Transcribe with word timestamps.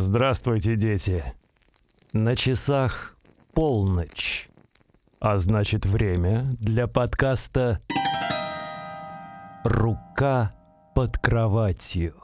Здравствуйте, 0.00 0.76
дети. 0.76 1.24
На 2.12 2.36
часах 2.36 3.16
полночь. 3.52 4.48
А 5.18 5.38
значит, 5.38 5.86
время 5.86 6.54
для 6.60 6.86
подкаста 6.86 7.80
«Рука 9.64 10.54
под 10.94 11.18
кроватью». 11.18 12.14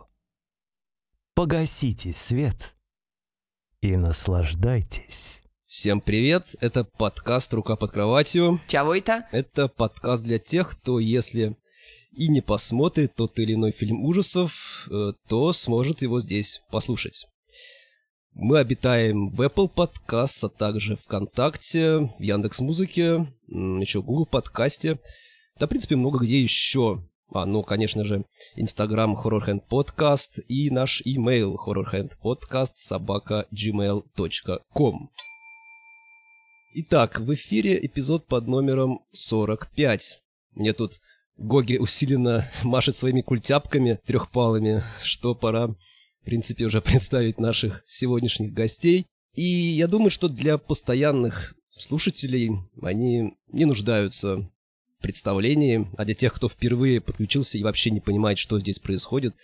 Погасите 1.34 2.12
свет 2.12 2.77
и 3.80 3.96
наслаждайтесь. 3.96 5.43
Всем 5.66 6.01
привет, 6.01 6.54
это 6.60 6.84
подкаст 6.84 7.52
«Рука 7.54 7.74
под 7.74 7.91
кроватью». 7.91 8.60
Чего 8.68 8.95
это? 8.95 9.27
Это 9.32 9.66
подкаст 9.66 10.23
для 10.23 10.38
тех, 10.38 10.70
кто, 10.70 11.01
если 11.01 11.56
и 12.12 12.29
не 12.29 12.41
посмотрит 12.41 13.16
тот 13.16 13.37
или 13.41 13.54
иной 13.54 13.73
фильм 13.73 14.04
ужасов, 14.04 14.87
э, 14.93 15.15
то 15.27 15.52
сможет 15.52 16.02
его 16.02 16.20
здесь 16.20 16.62
послушать. 16.70 17.27
Мы 18.34 18.59
обитаем 18.59 19.29
в 19.29 19.41
Apple 19.43 19.70
Podcasts, 19.73 20.45
а 20.45 20.48
также 20.48 20.97
ВКонтакте, 20.97 22.11
в 22.19 22.20
Яндекс 22.20 22.60
Музыке, 22.60 23.33
еще 23.47 24.01
в 24.01 24.05
Google 24.05 24.27
подкасте. 24.27 24.98
Да, 25.60 25.66
в 25.66 25.69
принципе, 25.69 25.95
много 25.95 26.19
где 26.19 26.43
еще. 26.43 27.01
А, 27.33 27.47
ну, 27.47 27.62
конечно 27.62 28.02
же, 28.05 28.24
Инстаграм 28.57 29.15
Horror 29.15 29.46
Hand 29.46 29.62
Podcast 29.71 30.43
и 30.49 30.68
наш 30.71 31.01
имейл 31.05 31.60
horrorhandpodcast 31.65 32.73
собака 32.74 33.46
gmail.com. 33.52 35.10
Итак, 36.74 37.21
в 37.21 37.32
эфире 37.35 37.87
эпизод 37.87 38.27
под 38.27 38.49
номером 38.49 39.05
45. 39.12 40.18
Мне 40.57 40.73
тут 40.73 40.99
Гоги 41.37 41.77
усиленно 41.77 42.49
машет 42.65 42.96
своими 42.96 43.21
культяпками 43.21 44.01
трехпалыми, 44.07 44.82
что 45.02 45.35
пора 45.35 45.74
в 46.25 46.27
принципе, 46.27 46.65
уже 46.65 46.80
представить 46.83 47.39
наших 47.39 47.85
сегодняшних 47.87 48.55
гостей. 48.55 49.07
И 49.35 49.43
я 49.43 49.87
думаю, 49.87 50.11
что 50.11 50.29
для 50.29 50.57
постоянных 50.57 51.55
слушателей 51.77 52.53
они 52.80 53.37
не 53.49 53.65
нуждаются 53.67 54.39
в 54.97 55.02
представлении, 55.02 55.87
а 55.99 56.07
для 56.07 56.15
тех, 56.15 56.33
кто 56.33 56.49
впервые 56.49 57.02
подключился 57.02 57.59
и 57.59 57.63
вообще 57.63 57.91
не 57.91 58.01
понимает, 58.01 58.39
что 58.39 58.59
здесь 58.59 58.79
происходит, 58.79 59.35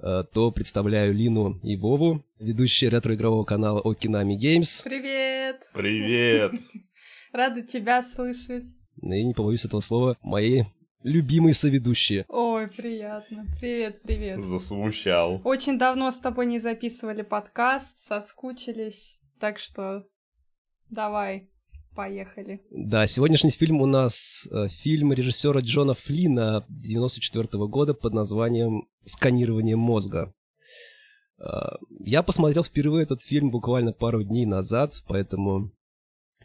э, 0.00 0.24
то 0.32 0.50
представляю 0.50 1.14
Лину 1.14 1.60
и 1.62 1.76
Вову, 1.76 2.24
ведущие 2.40 2.90
ретро-игрового 2.90 3.44
канала 3.44 3.80
Окинами 3.84 4.34
Games. 4.34 4.82
Привет! 4.82 5.62
Привет! 5.74 6.52
Рада 7.32 7.62
тебя 7.62 8.02
слышать. 8.02 8.64
И 9.00 9.24
не 9.24 9.32
побоюсь 9.32 9.64
этого 9.64 9.80
слова, 9.80 10.16
мои 10.22 10.64
любимые 11.06 11.54
соведущие. 11.54 12.26
Ой, 12.28 12.66
приятно. 12.66 13.46
Привет, 13.60 14.02
привет. 14.02 14.42
Засмущал. 14.44 15.40
Очень 15.44 15.78
давно 15.78 16.10
с 16.10 16.18
тобой 16.18 16.46
не 16.46 16.58
записывали 16.58 17.22
подкаст, 17.22 18.00
соскучились, 18.00 19.20
так 19.38 19.58
что 19.58 20.04
давай, 20.90 21.48
поехали. 21.94 22.60
Да, 22.70 23.06
сегодняшний 23.06 23.50
фильм 23.50 23.80
у 23.80 23.86
нас 23.86 24.48
э, 24.50 24.66
фильм 24.66 25.12
режиссера 25.12 25.60
Джона 25.60 25.94
Флина 25.94 26.66
94 26.68 27.46
-го 27.52 27.68
года 27.68 27.94
под 27.94 28.12
названием 28.12 28.88
«Сканирование 29.04 29.76
мозга». 29.76 30.34
Э, 31.38 31.76
я 32.00 32.24
посмотрел 32.24 32.64
впервые 32.64 33.04
этот 33.04 33.22
фильм 33.22 33.52
буквально 33.52 33.92
пару 33.92 34.24
дней 34.24 34.44
назад, 34.44 35.00
поэтому 35.06 35.70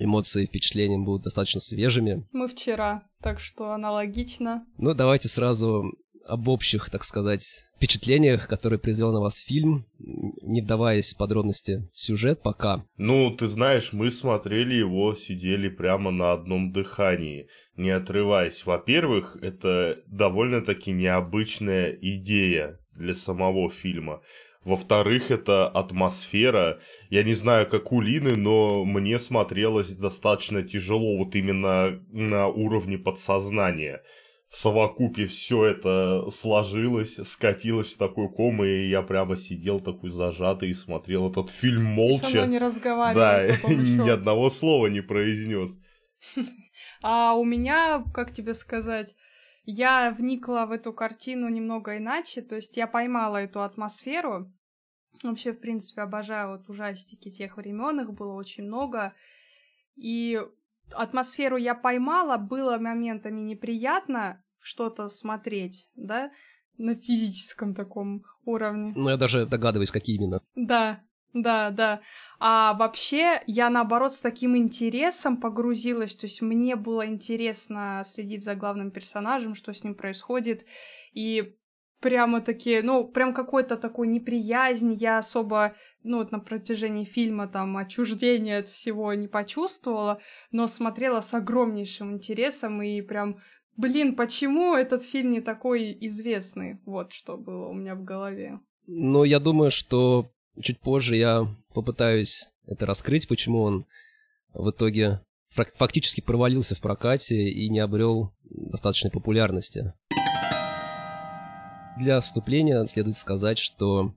эмоции 0.03 0.43
и 0.43 0.47
впечатления 0.47 0.97
будут 0.97 1.23
достаточно 1.23 1.61
свежими. 1.61 2.27
Мы 2.31 2.47
вчера, 2.47 3.03
так 3.21 3.39
что 3.39 3.71
аналогично. 3.71 4.65
Ну, 4.77 4.93
давайте 4.93 5.27
сразу 5.27 5.91
об 6.25 6.47
общих, 6.47 6.89
так 6.89 7.03
сказать, 7.03 7.65
впечатлениях, 7.75 8.47
которые 8.47 8.79
произвел 8.79 9.11
на 9.11 9.19
вас 9.19 9.39
фильм, 9.39 9.85
не 9.99 10.61
вдаваясь 10.61 11.13
в 11.13 11.17
подробности 11.17 11.89
в 11.93 11.99
сюжет 11.99 12.41
пока. 12.41 12.85
Ну, 12.97 13.31
ты 13.31 13.47
знаешь, 13.47 13.91
мы 13.91 14.09
смотрели 14.09 14.75
его, 14.75 15.15
сидели 15.15 15.67
прямо 15.67 16.11
на 16.11 16.31
одном 16.33 16.71
дыхании, 16.71 17.47
не 17.75 17.89
отрываясь. 17.89 18.65
Во-первых, 18.65 19.37
это 19.41 19.97
довольно-таки 20.07 20.91
необычная 20.91 21.97
идея 22.01 22.79
для 22.93 23.13
самого 23.13 23.69
фильма. 23.69 24.21
Во-вторых, 24.63 25.31
это 25.31 25.67
атмосфера. 25.67 26.79
Я 27.09 27.23
не 27.23 27.33
знаю, 27.33 27.67
как 27.67 27.91
у 27.91 27.99
Лины, 27.99 28.35
но 28.35 28.85
мне 28.85 29.17
смотрелось 29.17 29.91
достаточно 29.93 30.61
тяжело 30.61 31.17
вот 31.17 31.35
именно 31.35 31.99
на 32.11 32.47
уровне 32.47 32.99
подсознания. 32.99 34.03
В 34.49 34.57
совокупе 34.57 35.25
все 35.25 35.65
это 35.65 36.29
сложилось, 36.29 37.15
скатилось 37.23 37.93
в 37.93 37.97
такой 37.97 38.29
ком, 38.29 38.63
и 38.63 38.89
я 38.89 39.01
прямо 39.01 39.35
сидел 39.35 39.79
такой 39.79 40.11
зажатый 40.11 40.69
и 40.69 40.73
смотрел 40.73 41.31
этот 41.31 41.49
фильм 41.49 41.85
молча. 41.85 42.25
Со 42.25 42.29
мной 42.29 42.47
не 42.47 42.59
разговаривал. 42.59 43.19
Да, 43.19 43.47
ни 43.73 44.09
одного 44.09 44.49
слова 44.49 44.87
не 44.87 45.01
произнес. 45.01 45.79
А 47.03 47.33
у 47.33 47.43
меня, 47.43 48.03
как 48.13 48.31
тебе 48.31 48.53
сказать, 48.53 49.15
я 49.63 50.11
вникла 50.11 50.65
в 50.65 50.71
эту 50.71 50.93
картину 50.93 51.49
немного 51.49 51.97
иначе, 51.97 52.41
то 52.41 52.55
есть 52.55 52.77
я 52.77 52.87
поймала 52.87 53.37
эту 53.37 53.61
атмосферу. 53.61 54.51
Вообще, 55.23 55.53
в 55.53 55.59
принципе, 55.59 56.01
обожаю 56.01 56.57
вот 56.57 56.69
ужастики 56.69 57.29
тех 57.29 57.57
времен, 57.57 57.99
их 57.99 58.13
было 58.13 58.33
очень 58.33 58.63
много. 58.63 59.13
И 59.95 60.41
атмосферу 60.91 61.57
я 61.57 61.75
поймала, 61.75 62.37
было 62.37 62.77
моментами 62.77 63.39
неприятно 63.41 64.43
что-то 64.59 65.09
смотреть, 65.09 65.89
да, 65.95 66.31
на 66.77 66.95
физическом 66.95 67.75
таком 67.75 68.23
уровне. 68.45 68.93
Ну, 68.95 69.09
я 69.09 69.17
даже 69.17 69.45
догадываюсь, 69.45 69.91
какие 69.91 70.15
именно. 70.15 70.41
Да, 70.55 71.01
да, 71.33 71.69
да. 71.69 72.01
А 72.39 72.73
вообще 72.73 73.41
я, 73.47 73.69
наоборот, 73.69 74.13
с 74.13 74.21
таким 74.21 74.57
интересом 74.57 75.37
погрузилась. 75.37 76.15
То 76.15 76.25
есть 76.25 76.41
мне 76.41 76.75
было 76.75 77.07
интересно 77.07 78.01
следить 78.05 78.43
за 78.43 78.55
главным 78.55 78.91
персонажем, 78.91 79.55
что 79.55 79.73
с 79.73 79.83
ним 79.83 79.95
происходит. 79.95 80.65
И 81.13 81.55
прямо 82.01 82.41
такие, 82.41 82.81
ну, 82.81 83.07
прям 83.07 83.33
какой-то 83.33 83.77
такой 83.77 84.07
неприязнь 84.07 84.93
я 84.93 85.19
особо, 85.19 85.75
ну, 86.03 86.17
вот 86.17 86.31
на 86.31 86.39
протяжении 86.39 87.05
фильма 87.05 87.47
там 87.47 87.77
отчуждение 87.77 88.57
от 88.57 88.67
всего 88.67 89.13
не 89.13 89.27
почувствовала, 89.27 90.19
но 90.51 90.67
смотрела 90.67 91.21
с 91.21 91.33
огромнейшим 91.33 92.13
интересом 92.13 92.81
и 92.81 93.01
прям, 93.01 93.37
блин, 93.77 94.15
почему 94.15 94.73
этот 94.73 95.03
фильм 95.03 95.31
не 95.31 95.41
такой 95.41 95.95
известный? 96.01 96.79
Вот 96.85 97.13
что 97.13 97.37
было 97.37 97.67
у 97.67 97.73
меня 97.73 97.95
в 97.95 98.03
голове. 98.03 98.59
Ну, 98.87 99.23
я 99.23 99.39
думаю, 99.39 99.71
что 99.71 100.31
Чуть 100.59 100.79
позже 100.79 101.15
я 101.15 101.47
попытаюсь 101.73 102.49
это 102.65 102.85
раскрыть, 102.85 103.27
почему 103.27 103.61
он 103.61 103.85
в 104.53 104.69
итоге 104.69 105.21
фактически 105.53 106.21
провалился 106.21 106.75
в 106.75 106.79
прокате 106.81 107.49
и 107.49 107.69
не 107.69 107.79
обрел 107.79 108.33
достаточной 108.43 109.11
популярности. 109.11 109.93
Для 111.97 112.19
вступления 112.21 112.85
следует 112.85 113.17
сказать, 113.17 113.59
что 113.59 114.13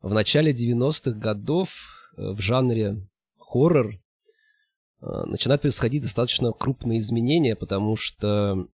в 0.00 0.12
начале 0.12 0.52
90-х 0.52 1.12
годов 1.18 1.70
э, 2.16 2.30
в 2.30 2.40
жанре 2.40 3.08
хоррор 3.38 3.94
э, 3.94 5.06
начинают 5.26 5.62
происходить 5.62 6.02
достаточно 6.02 6.52
крупные 6.52 6.98
изменения, 6.98 7.56
потому 7.56 7.96
что 7.96 8.68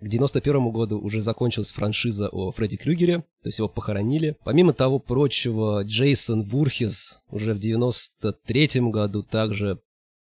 к 0.00 0.08
91 0.08 0.70
году 0.70 0.98
уже 0.98 1.20
закончилась 1.20 1.72
франшиза 1.72 2.28
о 2.30 2.52
Фредди 2.52 2.78
Крюгере, 2.78 3.18
то 3.18 3.46
есть 3.46 3.58
его 3.58 3.68
похоронили. 3.68 4.36
Помимо 4.44 4.72
того 4.72 4.98
прочего, 4.98 5.82
Джейсон 5.84 6.42
Вурхис 6.44 7.24
уже 7.28 7.52
в 7.52 7.58
93 7.58 8.90
году 8.90 9.22
также 9.22 9.80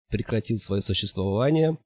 прекратил 0.09 0.59
свое 0.59 0.83
существование. 0.83 1.79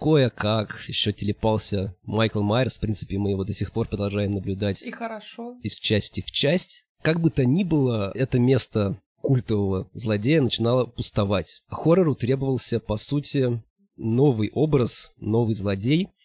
Кое-как 0.00 0.80
еще 0.88 1.12
телепался 1.12 1.96
Майкл 2.02 2.42
Майерс, 2.42 2.76
в 2.76 2.80
принципе, 2.80 3.18
мы 3.18 3.30
его 3.30 3.44
до 3.44 3.52
сих 3.52 3.70
пор 3.70 3.86
продолжаем 3.86 4.32
наблюдать. 4.32 4.82
И 4.82 4.90
хорошо. 4.90 5.56
Из 5.62 5.78
части 5.78 6.22
в 6.22 6.30
часть. 6.32 6.88
Как 7.02 7.20
бы 7.20 7.30
то 7.30 7.44
ни 7.44 7.62
было, 7.62 8.10
это 8.16 8.40
место 8.40 9.00
культового 9.20 9.88
злодея 9.92 10.42
начинало 10.42 10.86
пустовать. 10.86 11.62
Хоррору 11.68 12.16
требовался, 12.16 12.80
по 12.80 12.96
сути, 12.96 13.62
новый 13.96 14.50
образ, 14.52 15.12
новый 15.18 15.54
злодей– 15.54 16.08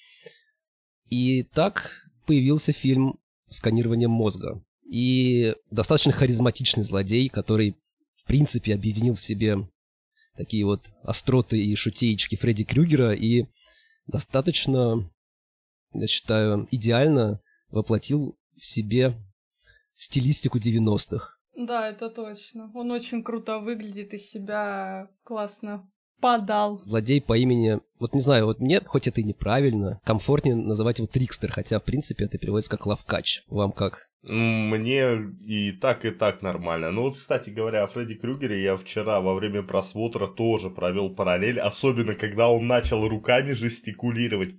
и 1.10 1.44
так 1.44 2.08
появился 2.26 2.72
фильм 2.72 3.20
«Сканирование 3.50 4.08
мозга». 4.08 4.64
И 4.84 5.56
достаточно 5.70 6.12
харизматичный 6.12 6.84
злодей, 6.84 7.30
который, 7.30 7.76
в 8.16 8.26
принципе, 8.26 8.74
объединил 8.74 9.16
в 9.16 9.22
себе 9.22 9.70
такие 10.36 10.66
вот 10.66 10.86
остроты 11.04 11.60
и 11.60 11.76
шутеечки 11.76 12.36
Фредди 12.36 12.64
Крюгера 12.64 13.14
и 13.14 13.46
достаточно, 14.06 15.10
я 15.94 16.08
считаю, 16.08 16.68
идеально 16.72 17.42
воплотил 17.70 18.38
в 18.56 18.66
себе 18.66 19.18
стилистику 19.96 20.60
90-х. 20.60 21.38
Да, 21.58 21.90
это 21.90 22.10
точно. 22.10 22.72
Он 22.76 22.92
очень 22.92 23.24
круто 23.24 23.60
выглядит 23.60 24.14
и 24.14 24.18
себя 24.18 25.10
классно 25.24 25.90
подал. 26.22 26.82
Злодей 26.84 27.22
по 27.22 27.38
имени... 27.38 27.80
Вот 28.00 28.14
не 28.14 28.22
знаю, 28.22 28.46
вот 28.46 28.60
мне, 28.60 28.82
хоть 28.86 29.08
это 29.08 29.22
и 29.22 29.24
неправильно, 29.24 30.00
комфортнее 30.04 30.56
называть 30.56 31.00
его 31.00 31.08
Трикстер, 31.08 31.52
хотя, 31.52 31.80
в 31.80 31.84
принципе, 31.84 32.26
это 32.26 32.38
переводится 32.38 32.70
как 32.70 32.86
Лавкач. 32.86 33.44
Вам 33.48 33.72
как? 33.72 34.08
Мне 34.24 35.32
и 35.46 35.72
так, 35.72 36.04
и 36.04 36.12
так 36.12 36.42
нормально. 36.42 36.92
Ну 36.92 37.04
вот, 37.04 37.16
кстати 37.16 37.50
говоря, 37.50 37.84
о 37.84 37.88
Фредди 37.88 38.16
Крюгере 38.16 38.62
я 38.62 38.76
вчера 38.76 39.22
во 39.22 39.34
время 39.36 39.64
просмотра 39.64 40.28
тоже 40.28 40.70
провел 40.70 41.16
параллель, 41.16 41.60
особенно 41.60 42.14
когда 42.14 42.50
он 42.50 42.68
начал 42.68 43.08
руками 43.08 43.54
жестикулировать 43.54 44.56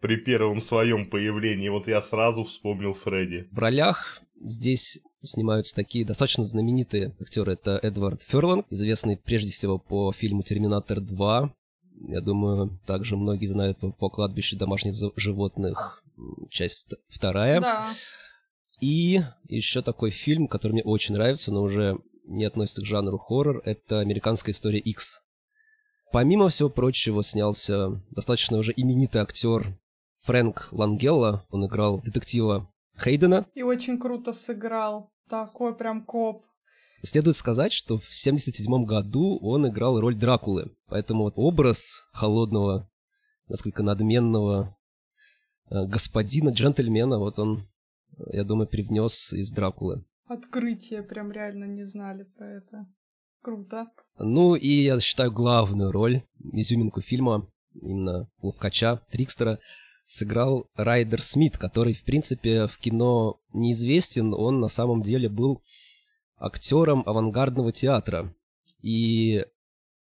при 0.00 0.16
первом 0.16 0.60
своем 0.60 1.06
появлении. 1.06 1.68
Вот 1.68 1.88
я 1.88 2.00
сразу 2.00 2.44
вспомнил 2.44 2.92
Фредди. 2.92 3.48
В 3.50 3.58
ролях 3.58 4.22
здесь 4.40 5.00
снимаются 5.22 5.74
такие 5.74 6.04
достаточно 6.04 6.44
знаменитые 6.44 7.14
актеры. 7.20 7.54
Это 7.54 7.78
Эдвард 7.82 8.22
Ферланг, 8.22 8.66
известный 8.70 9.16
прежде 9.16 9.50
всего 9.50 9.78
по 9.78 10.12
фильму 10.12 10.42
«Терминатор 10.42 10.98
2». 10.98 11.50
Я 12.08 12.20
думаю, 12.20 12.78
также 12.86 13.16
многие 13.16 13.46
знают 13.46 13.82
его 13.82 13.92
по 13.92 14.10
«Кладбищу 14.10 14.56
домашних 14.56 14.94
животных», 15.16 16.02
часть 16.50 16.86
вторая. 17.08 17.60
Да. 17.60 17.84
И 18.80 19.22
еще 19.48 19.82
такой 19.82 20.10
фильм, 20.10 20.48
который 20.48 20.72
мне 20.72 20.82
очень 20.82 21.14
нравится, 21.14 21.52
но 21.52 21.62
уже 21.62 21.98
не 22.24 22.44
относится 22.44 22.82
к 22.82 22.86
жанру 22.86 23.18
хоррор, 23.18 23.62
это 23.64 24.00
«Американская 24.00 24.52
история 24.52 24.80
X». 24.80 25.25
Помимо 26.12 26.48
всего 26.48 26.68
прочего, 26.68 27.22
снялся 27.22 28.00
достаточно 28.10 28.58
уже 28.58 28.72
именитый 28.76 29.20
актер 29.20 29.76
Фрэнк 30.22 30.68
Лангелла. 30.72 31.44
Он 31.50 31.66
играл 31.66 32.00
детектива 32.00 32.68
Хейдена. 32.98 33.46
И 33.54 33.62
очень 33.62 33.98
круто 33.98 34.32
сыграл. 34.32 35.12
Такой 35.28 35.74
прям 35.74 36.04
коп. 36.04 36.44
Следует 37.02 37.36
сказать, 37.36 37.72
что 37.72 37.98
в 37.98 38.06
1977 38.06 38.84
году 38.84 39.38
он 39.40 39.68
играл 39.68 40.00
роль 40.00 40.16
Дракулы. 40.16 40.74
Поэтому 40.86 41.24
вот 41.24 41.34
образ 41.36 42.08
холодного, 42.12 42.90
несколько 43.48 43.82
надменного 43.82 44.76
э, 45.70 45.86
господина, 45.86 46.50
джентльмена, 46.50 47.18
вот 47.18 47.38
он, 47.38 47.68
я 48.32 48.44
думаю, 48.44 48.66
привнес 48.66 49.32
из 49.32 49.50
Дракулы. 49.52 50.04
Открытие, 50.26 51.02
прям 51.02 51.30
реально 51.30 51.64
не 51.64 51.84
знали 51.84 52.24
про 52.24 52.56
это. 52.56 52.86
Круто. 53.42 53.86
Ну 54.18 54.54
и 54.54 54.68
я 54.68 55.00
считаю 55.00 55.30
главную 55.30 55.92
роль, 55.92 56.22
изюминку 56.52 57.00
фильма, 57.00 57.48
именно 57.74 58.28
ловкача, 58.40 59.02
Трикстера, 59.10 59.58
сыграл 60.06 60.70
Райдер 60.74 61.22
Смит, 61.22 61.58
который, 61.58 61.92
в 61.92 62.02
принципе, 62.02 62.66
в 62.66 62.78
кино 62.78 63.40
неизвестен. 63.52 64.32
Он 64.32 64.60
на 64.60 64.68
самом 64.68 65.02
деле 65.02 65.28
был 65.28 65.62
актером 66.38 67.02
авангардного 67.06 67.72
театра. 67.72 68.34
И 68.80 69.44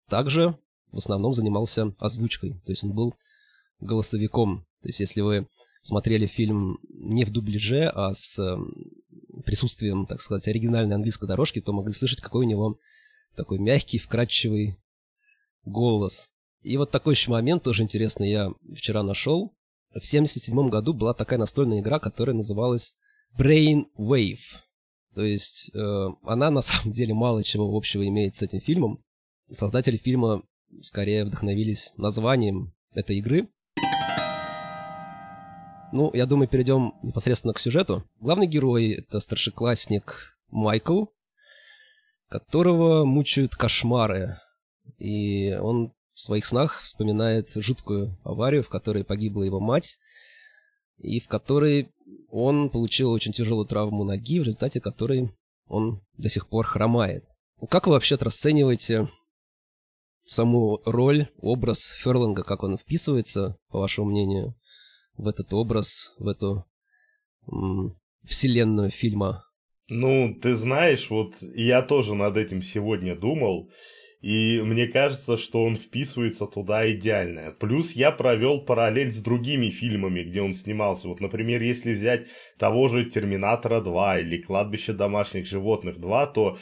также 0.08 0.56
в 0.92 0.98
основном 0.98 1.32
занимался 1.34 1.94
озвучкой. 1.98 2.60
То 2.64 2.72
есть 2.72 2.84
он 2.84 2.92
был 2.92 3.14
голосовиком. 3.80 4.66
То 4.82 4.88
есть 4.88 5.00
если 5.00 5.20
вы 5.20 5.48
смотрели 5.80 6.26
фильм 6.26 6.78
не 6.88 7.24
в 7.24 7.30
дубляже, 7.30 7.90
а 7.94 8.12
с 8.12 8.38
присутствием, 9.44 10.06
так 10.06 10.20
сказать, 10.20 10.48
оригинальной 10.48 10.96
английской 10.96 11.26
дорожки, 11.26 11.60
то 11.60 11.72
могли 11.72 11.92
слышать, 11.92 12.20
какой 12.20 12.44
у 12.44 12.48
него 12.48 12.78
такой 13.36 13.58
мягкий, 13.58 13.98
вкрадчивый 13.98 14.76
голос. 15.64 16.28
И 16.62 16.76
вот 16.76 16.90
такой 16.90 17.14
еще 17.14 17.30
момент 17.30 17.62
тоже 17.62 17.82
интересный 17.82 18.30
я 18.30 18.50
вчера 18.74 19.02
нашел. 19.02 19.54
В 19.90 19.98
1977 19.98 20.68
году 20.68 20.92
была 20.94 21.14
такая 21.14 21.38
настольная 21.38 21.80
игра, 21.80 21.98
которая 21.98 22.34
называлась 22.34 22.96
Brain 23.38 23.84
Wave. 23.96 24.40
То 25.14 25.22
есть 25.22 25.74
э, 25.74 26.06
она 26.24 26.50
на 26.50 26.60
самом 26.62 26.92
деле 26.92 27.14
мало 27.14 27.44
чего 27.44 27.74
общего 27.76 28.06
имеет 28.06 28.36
с 28.36 28.42
этим 28.42 28.60
фильмом. 28.60 29.02
Создатели 29.50 29.96
фильма 29.96 30.42
скорее 30.82 31.24
вдохновились 31.24 31.92
названием 31.96 32.74
этой 32.92 33.18
игры. 33.18 33.48
Ну, 35.92 36.10
я 36.12 36.26
думаю, 36.26 36.48
перейдем 36.48 36.94
непосредственно 37.02 37.54
к 37.54 37.60
сюжету. 37.60 38.04
Главный 38.20 38.46
герой— 38.46 38.90
это 38.98 39.20
старшеклассник 39.20 40.36
Майкл, 40.50 41.04
которого 42.28 43.04
мучают 43.04 43.54
кошмары. 43.54 44.38
И 44.98 45.54
он 45.54 45.92
в 46.12 46.20
своих 46.20 46.46
снах 46.46 46.80
вспоминает 46.80 47.50
жуткую 47.54 48.18
аварию, 48.24 48.62
в 48.62 48.68
которой 48.68 49.04
погибла 49.04 49.42
его 49.42 49.60
мать, 49.60 49.98
и 50.98 51.20
в 51.20 51.28
которой 51.28 51.92
он 52.30 52.70
получил 52.70 53.10
очень 53.12 53.32
тяжелую 53.32 53.66
травму 53.66 54.04
ноги, 54.04 54.40
в 54.40 54.44
результате 54.44 54.80
которой 54.80 55.30
он 55.66 56.00
до 56.16 56.28
сих 56.28 56.48
пор 56.48 56.66
хромает. 56.66 57.24
Как 57.68 57.86
вы 57.86 57.94
вообще 57.94 58.16
расцениваете 58.16 59.08
саму 60.24 60.80
роль, 60.84 61.28
образ 61.40 61.90
Ферлинга, 62.02 62.42
как 62.42 62.62
он 62.62 62.76
вписывается, 62.78 63.56
по 63.68 63.78
вашему 63.78 64.10
мнению, 64.10 64.54
в 65.16 65.26
этот 65.28 65.52
образ, 65.52 66.14
в 66.18 66.28
эту 66.28 66.66
вселенную 68.24 68.90
фильма? 68.90 69.45
Ну, 69.88 70.34
ты 70.34 70.54
знаешь, 70.54 71.10
вот 71.10 71.34
я 71.40 71.82
тоже 71.82 72.14
над 72.14 72.36
этим 72.36 72.60
сегодня 72.60 73.14
думал, 73.14 73.70
и 74.20 74.60
мне 74.60 74.88
кажется, 74.88 75.36
что 75.36 75.62
он 75.62 75.76
вписывается 75.76 76.46
туда 76.46 76.90
идеально. 76.90 77.52
Плюс 77.52 77.92
я 77.92 78.10
провел 78.10 78.62
параллель 78.62 79.12
с 79.12 79.22
другими 79.22 79.70
фильмами, 79.70 80.24
где 80.24 80.42
он 80.42 80.54
снимался. 80.54 81.06
Вот, 81.06 81.20
например, 81.20 81.62
если 81.62 81.94
взять 81.94 82.26
того 82.58 82.88
же 82.88 83.04
Терминатора 83.04 83.80
2 83.80 84.20
или 84.20 84.42
Кладбище 84.42 84.92
домашних 84.92 85.46
животных 85.46 86.00
2, 86.00 86.26
то 86.26 86.58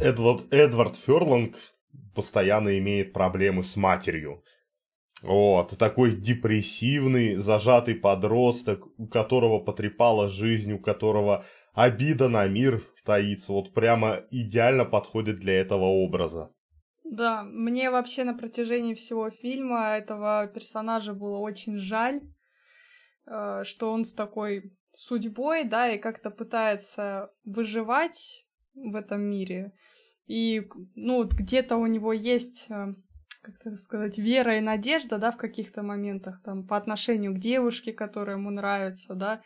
Эдвард, 0.00 0.50
Эдвард 0.50 0.96
Ферланг 0.96 1.56
постоянно 2.14 2.78
имеет 2.78 3.12
проблемы 3.12 3.62
с 3.62 3.76
матерью. 3.76 4.42
Вот, 5.20 5.76
такой 5.78 6.16
депрессивный, 6.16 7.36
зажатый 7.36 7.94
подросток, 7.94 8.86
у 8.98 9.06
которого 9.06 9.60
потрепала 9.60 10.28
жизнь, 10.28 10.72
у 10.72 10.78
которого 10.78 11.44
обида 11.72 12.28
на 12.28 12.46
мир 12.46 12.82
таится. 13.04 13.52
Вот 13.52 13.74
прямо 13.74 14.24
идеально 14.30 14.84
подходит 14.84 15.38
для 15.38 15.60
этого 15.60 15.84
образа. 15.84 16.50
Да, 17.04 17.42
мне 17.42 17.90
вообще 17.90 18.24
на 18.24 18.34
протяжении 18.34 18.94
всего 18.94 19.28
фильма 19.30 19.96
этого 19.96 20.46
персонажа 20.46 21.12
было 21.12 21.38
очень 21.38 21.76
жаль, 21.76 22.22
э, 23.26 23.64
что 23.64 23.92
он 23.92 24.04
с 24.04 24.14
такой 24.14 24.72
судьбой, 24.92 25.64
да, 25.64 25.90
и 25.90 25.98
как-то 25.98 26.30
пытается 26.30 27.30
выживать 27.44 28.46
в 28.74 28.96
этом 28.96 29.22
мире. 29.22 29.72
И, 30.26 30.66
ну, 30.94 31.24
где-то 31.24 31.76
у 31.76 31.86
него 31.86 32.12
есть, 32.12 32.66
э, 32.70 32.94
как 33.42 33.56
это 33.60 33.76
сказать, 33.76 34.18
вера 34.18 34.56
и 34.56 34.60
надежда, 34.60 35.18
да, 35.18 35.32
в 35.32 35.36
каких-то 35.36 35.82
моментах, 35.82 36.40
там, 36.42 36.66
по 36.66 36.76
отношению 36.76 37.34
к 37.34 37.38
девушке, 37.38 37.92
которая 37.92 38.36
ему 38.36 38.50
нравится, 38.50 39.14
да, 39.14 39.42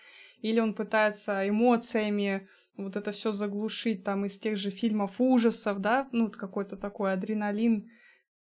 или 0.46 0.60
он 0.60 0.74
пытается 0.74 1.48
эмоциями 1.48 2.48
вот 2.76 2.96
это 2.96 3.10
все 3.12 3.32
заглушить 3.32 4.04
там 4.04 4.26
из 4.26 4.38
тех 4.38 4.56
же 4.56 4.70
фильмов 4.70 5.20
ужасов, 5.20 5.80
да, 5.80 6.08
ну, 6.12 6.30
какой-то 6.30 6.76
такой 6.76 7.12
адреналин 7.12 7.90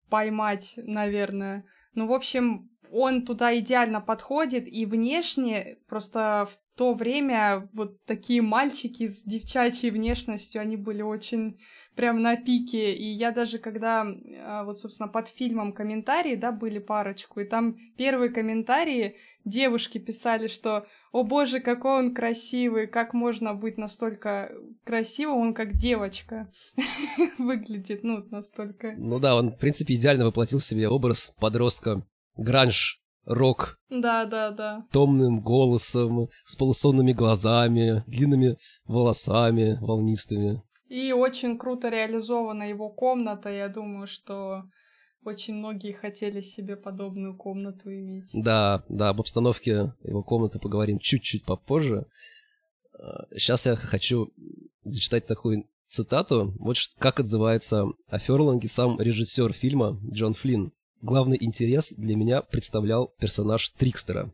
поймать, 0.09 0.73
наверное. 0.77 1.65
Ну, 1.95 2.07
в 2.07 2.13
общем, 2.13 2.69
он 2.91 3.25
туда 3.25 3.57
идеально 3.57 4.01
подходит, 4.01 4.67
и 4.67 4.85
внешне 4.85 5.77
просто 5.87 6.47
то 6.79 6.93
время 6.93 7.67
вот 7.73 8.05
такие 8.05 8.41
мальчики 8.41 9.05
с 9.05 9.23
девчачьей 9.23 9.91
внешностью, 9.91 10.61
они 10.61 10.77
были 10.77 11.01
очень 11.01 11.59
прям 11.93 12.21
на 12.21 12.37
пике, 12.37 12.95
и 12.95 13.03
я 13.03 13.31
даже 13.31 13.59
когда, 13.59 14.07
а, 14.45 14.63
вот, 14.63 14.79
собственно, 14.79 15.09
под 15.09 15.27
фильмом 15.27 15.73
комментарии, 15.73 16.35
да, 16.35 16.53
были 16.53 16.79
парочку, 16.79 17.41
и 17.41 17.43
там 17.43 17.75
первые 17.97 18.29
комментарии 18.29 19.17
девушки 19.43 19.97
писали, 19.97 20.47
что 20.47 20.87
«О 21.11 21.23
боже, 21.23 21.59
какой 21.59 21.99
он 21.99 22.13
красивый, 22.13 22.87
как 22.87 23.13
можно 23.13 23.53
быть 23.53 23.77
настолько 23.77 24.49
красивым, 24.85 25.35
он 25.35 25.53
как 25.53 25.73
девочка 25.73 26.49
выглядит, 27.37 28.03
ну, 28.03 28.25
настолько». 28.31 28.93
Ну 28.95 29.19
да, 29.19 29.35
он, 29.35 29.49
в 29.49 29.57
принципе, 29.57 29.95
идеально 29.95 30.27
воплотил 30.27 30.59
в 30.59 30.63
себе 30.63 30.87
образ 30.87 31.33
подростка. 31.41 32.07
Гранж 32.37 32.98
рок. 33.29 33.79
Да, 33.89 34.25
да, 34.25 34.51
да. 34.51 34.85
Томным 34.91 35.39
голосом, 35.39 36.27
с 36.43 36.55
полусонными 36.55 37.13
глазами, 37.13 38.03
длинными 38.07 38.57
волосами 38.85 39.77
волнистыми. 39.79 40.61
И 40.89 41.13
очень 41.13 41.57
круто 41.57 41.89
реализована 41.89 42.63
его 42.63 42.89
комната. 42.89 43.49
Я 43.49 43.69
думаю, 43.69 44.07
что 44.07 44.63
очень 45.23 45.53
многие 45.53 45.91
хотели 45.91 46.41
себе 46.41 46.75
подобную 46.75 47.37
комнату 47.37 47.93
иметь. 47.93 48.29
Да, 48.33 48.83
да, 48.89 49.09
об 49.09 49.19
обстановке 49.19 49.93
его 50.03 50.23
комнаты 50.23 50.59
поговорим 50.59 50.97
чуть-чуть 50.97 51.45
попозже. 51.45 52.07
Сейчас 53.31 53.67
я 53.67 53.75
хочу 53.75 54.33
зачитать 54.83 55.27
такую 55.27 55.67
цитату. 55.87 56.55
Вот 56.57 56.77
как 56.97 57.19
отзывается 57.19 57.85
о 58.07 58.17
Ферланге 58.17 58.67
сам 58.67 58.99
режиссер 58.99 59.53
фильма 59.53 59.99
Джон 60.11 60.33
Флинн. 60.33 60.71
Главный 61.01 61.37
интерес 61.39 61.93
для 61.93 62.15
меня 62.17 62.41
представлял 62.41 63.13
персонаж 63.19 63.69
Трикстера. 63.69 64.33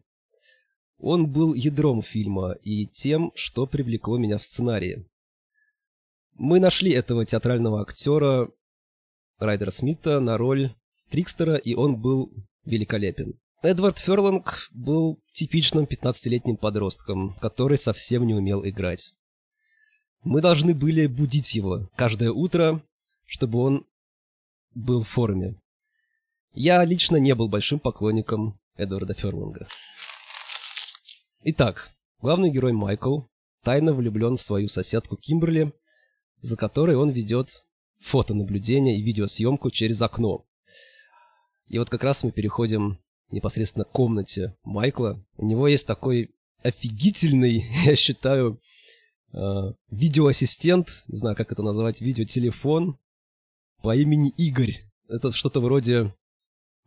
Он 0.97 1.27
был 1.27 1.53
ядром 1.53 2.01
фильма 2.01 2.53
и 2.63 2.87
тем, 2.87 3.31
что 3.35 3.67
привлекло 3.67 4.17
меня 4.17 4.39
в 4.39 4.45
сценарии. 4.45 5.05
Мы 6.33 6.59
нашли 6.59 6.91
этого 6.91 7.25
театрального 7.25 7.81
актера 7.81 8.49
Райдера 9.37 9.69
Смита 9.69 10.19
на 10.19 10.37
роль 10.37 10.73
Трикстера, 11.09 11.55
и 11.55 11.75
он 11.75 12.01
был 12.01 12.33
великолепен. 12.65 13.39
Эдвард 13.61 13.99
Ферланг 13.99 14.69
был 14.71 15.21
типичным 15.33 15.85
15-летним 15.85 16.57
подростком, 16.57 17.35
который 17.41 17.77
совсем 17.77 18.25
не 18.25 18.33
умел 18.33 18.65
играть. 18.65 19.13
Мы 20.23 20.41
должны 20.41 20.73
были 20.73 21.05
будить 21.05 21.53
его 21.53 21.89
каждое 21.95 22.31
утро, 22.31 22.83
чтобы 23.25 23.59
он 23.59 23.85
был 24.73 25.03
в 25.03 25.07
форме. 25.07 25.59
Я 26.57 26.85
лично 26.85 27.17
не 27.17 27.35
был 27.35 27.49
большим 27.49 27.79
поклонником 27.79 28.57
Эдварда 28.77 29.13
Ферланга. 29.13 29.67
Итак, 31.43 31.91
главный 32.21 32.49
герой 32.49 32.71
Майкл 32.71 33.23
тайно 33.61 33.93
влюблен 33.93 34.37
в 34.37 34.41
свою 34.41 34.69
соседку 34.69 35.17
Кимберли, 35.17 35.73
за 36.39 36.55
которой 36.55 36.95
он 36.95 37.09
ведет 37.09 37.65
фотонаблюдение 37.99 38.97
и 38.97 39.03
видеосъемку 39.03 39.69
через 39.69 40.01
окно. 40.01 40.45
И 41.67 41.77
вот 41.77 41.89
как 41.89 42.05
раз 42.05 42.23
мы 42.23 42.31
переходим 42.31 42.99
непосредственно 43.31 43.83
к 43.83 43.91
комнате 43.91 44.55
Майкла. 44.63 45.21
У 45.35 45.45
него 45.45 45.67
есть 45.67 45.85
такой 45.85 46.33
офигительный, 46.63 47.65
я 47.85 47.97
считаю, 47.97 48.61
э, 49.33 49.73
видеоассистент, 49.89 51.03
не 51.09 51.17
знаю, 51.17 51.35
как 51.35 51.51
это 51.51 51.63
назвать, 51.63 51.99
видеотелефон 51.99 52.97
по 53.81 53.93
имени 53.93 54.29
Игорь. 54.37 54.85
Это 55.09 55.33
что-то 55.33 55.59
вроде 55.59 56.13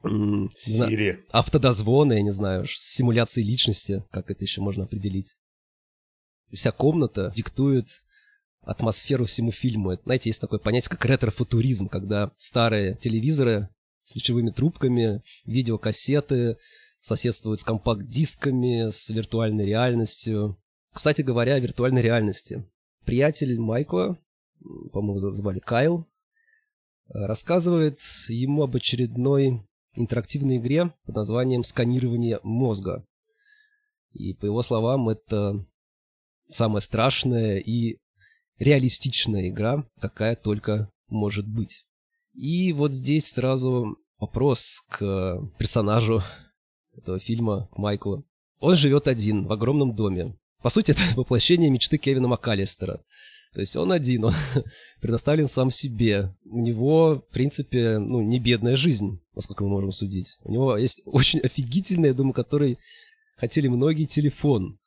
Сири. 0.02 1.24
Автодозвона, 1.30 2.14
я 2.14 2.22
не 2.22 2.30
знаю, 2.30 2.64
симуляции 2.66 3.42
личности, 3.42 4.04
как 4.10 4.30
это 4.30 4.44
еще 4.44 4.60
можно 4.60 4.84
определить. 4.84 5.36
Вся 6.52 6.72
комната 6.72 7.32
диктует 7.34 7.86
атмосферу 8.62 9.24
всему 9.24 9.50
фильму. 9.50 9.98
Знаете, 10.04 10.30
есть 10.30 10.40
такое 10.40 10.60
понятие, 10.60 10.90
как 10.90 11.04
ретро-футуризм, 11.04 11.88
когда 11.88 12.32
старые 12.36 12.96
телевизоры 12.96 13.68
с 14.04 14.12
ключевыми 14.12 14.50
трубками, 14.50 15.22
видеокассеты 15.44 16.56
соседствуют 17.00 17.60
с 17.60 17.64
компакт-дисками, 17.64 18.90
с 18.90 19.10
виртуальной 19.10 19.66
реальностью. 19.66 20.58
Кстати 20.92 21.22
говоря, 21.22 21.54
о 21.54 21.60
виртуальной 21.60 22.02
реальности. 22.02 22.66
Приятель 23.04 23.58
Майкла, 23.58 24.18
по-моему, 24.92 25.18
звали 25.18 25.58
Кайл, 25.58 26.06
рассказывает 27.08 27.98
ему 28.28 28.62
об 28.62 28.76
очередной 28.76 29.62
интерактивной 29.98 30.58
игре 30.58 30.94
под 31.04 31.16
названием 31.16 31.64
«Сканирование 31.64 32.40
мозга». 32.42 33.04
И 34.12 34.34
по 34.34 34.46
его 34.46 34.62
словам, 34.62 35.08
это 35.08 35.66
самая 36.50 36.80
страшная 36.80 37.58
и 37.58 37.98
реалистичная 38.58 39.48
игра, 39.48 39.84
какая 40.00 40.34
только 40.36 40.90
может 41.08 41.46
быть. 41.46 41.84
И 42.32 42.72
вот 42.72 42.92
здесь 42.92 43.26
сразу 43.26 43.98
вопрос 44.18 44.82
к 44.88 45.40
персонажу 45.58 46.22
этого 46.96 47.18
фильма, 47.18 47.68
к 47.72 47.78
Майклу. 47.78 48.24
Он 48.60 48.74
живет 48.74 49.08
один 49.08 49.46
в 49.46 49.52
огромном 49.52 49.94
доме. 49.94 50.36
По 50.62 50.70
сути, 50.70 50.92
это 50.92 51.00
воплощение 51.16 51.70
мечты 51.70 51.98
Кевина 51.98 52.28
МакКаллистера. 52.28 53.02
То 53.52 53.60
есть 53.60 53.76
он 53.76 53.92
один, 53.92 54.24
он 54.24 54.32
предоставлен 55.00 55.48
сам 55.48 55.70
себе. 55.70 56.34
У 56.44 56.60
него, 56.60 57.24
в 57.28 57.32
принципе, 57.32 57.98
ну, 57.98 58.20
не 58.20 58.38
бедная 58.38 58.76
жизнь, 58.76 59.20
насколько 59.34 59.64
мы 59.64 59.70
можем 59.70 59.92
судить. 59.92 60.38
У 60.44 60.52
него 60.52 60.76
есть 60.76 61.02
очень 61.04 61.40
офигительный, 61.40 62.08
я 62.08 62.14
думаю, 62.14 62.34
который 62.34 62.78
хотели 63.36 63.68
многие 63.68 64.04
телефон. 64.04 64.78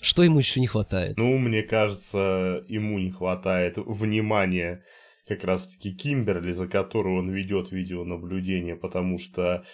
Что 0.00 0.22
ему 0.22 0.38
еще 0.38 0.60
не 0.60 0.66
хватает? 0.66 1.16
Ну, 1.16 1.38
мне 1.38 1.62
кажется, 1.62 2.64
ему 2.68 2.98
не 2.98 3.10
хватает 3.10 3.76
внимания 3.76 4.82
как 5.26 5.44
раз-таки 5.44 5.94
Кимберли, 5.94 6.52
за 6.52 6.68
которую 6.68 7.18
он 7.18 7.30
ведет 7.30 7.72
видеонаблюдение, 7.72 8.76
потому 8.76 9.18
что 9.18 9.64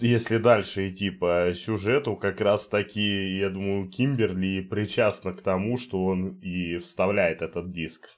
если 0.00 0.38
дальше 0.38 0.88
идти 0.88 1.10
по 1.10 1.52
сюжету, 1.54 2.16
как 2.16 2.40
раз 2.40 2.68
таки, 2.68 3.36
я 3.38 3.50
думаю, 3.50 3.88
Кимберли 3.88 4.60
причастна 4.60 5.32
к 5.32 5.42
тому, 5.42 5.76
что 5.76 6.04
он 6.04 6.38
и 6.40 6.78
вставляет 6.78 7.42
этот 7.42 7.72
диск 7.72 8.08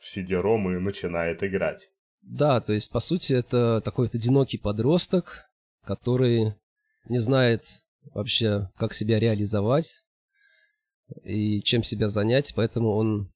в 0.00 0.16
CD-ROM 0.16 0.76
и 0.76 0.80
начинает 0.80 1.42
играть. 1.42 1.90
Да, 2.22 2.60
то 2.60 2.72
есть, 2.72 2.90
по 2.92 3.00
сути, 3.00 3.32
это 3.32 3.80
такой 3.80 4.08
одинокий 4.08 4.58
подросток, 4.58 5.48
который 5.84 6.54
не 7.08 7.18
знает 7.18 7.64
вообще, 8.12 8.70
как 8.76 8.92
себя 8.92 9.18
реализовать 9.18 10.04
и 11.24 11.62
чем 11.62 11.82
себя 11.82 12.08
занять, 12.08 12.52
поэтому 12.54 12.90
он, 12.90 13.32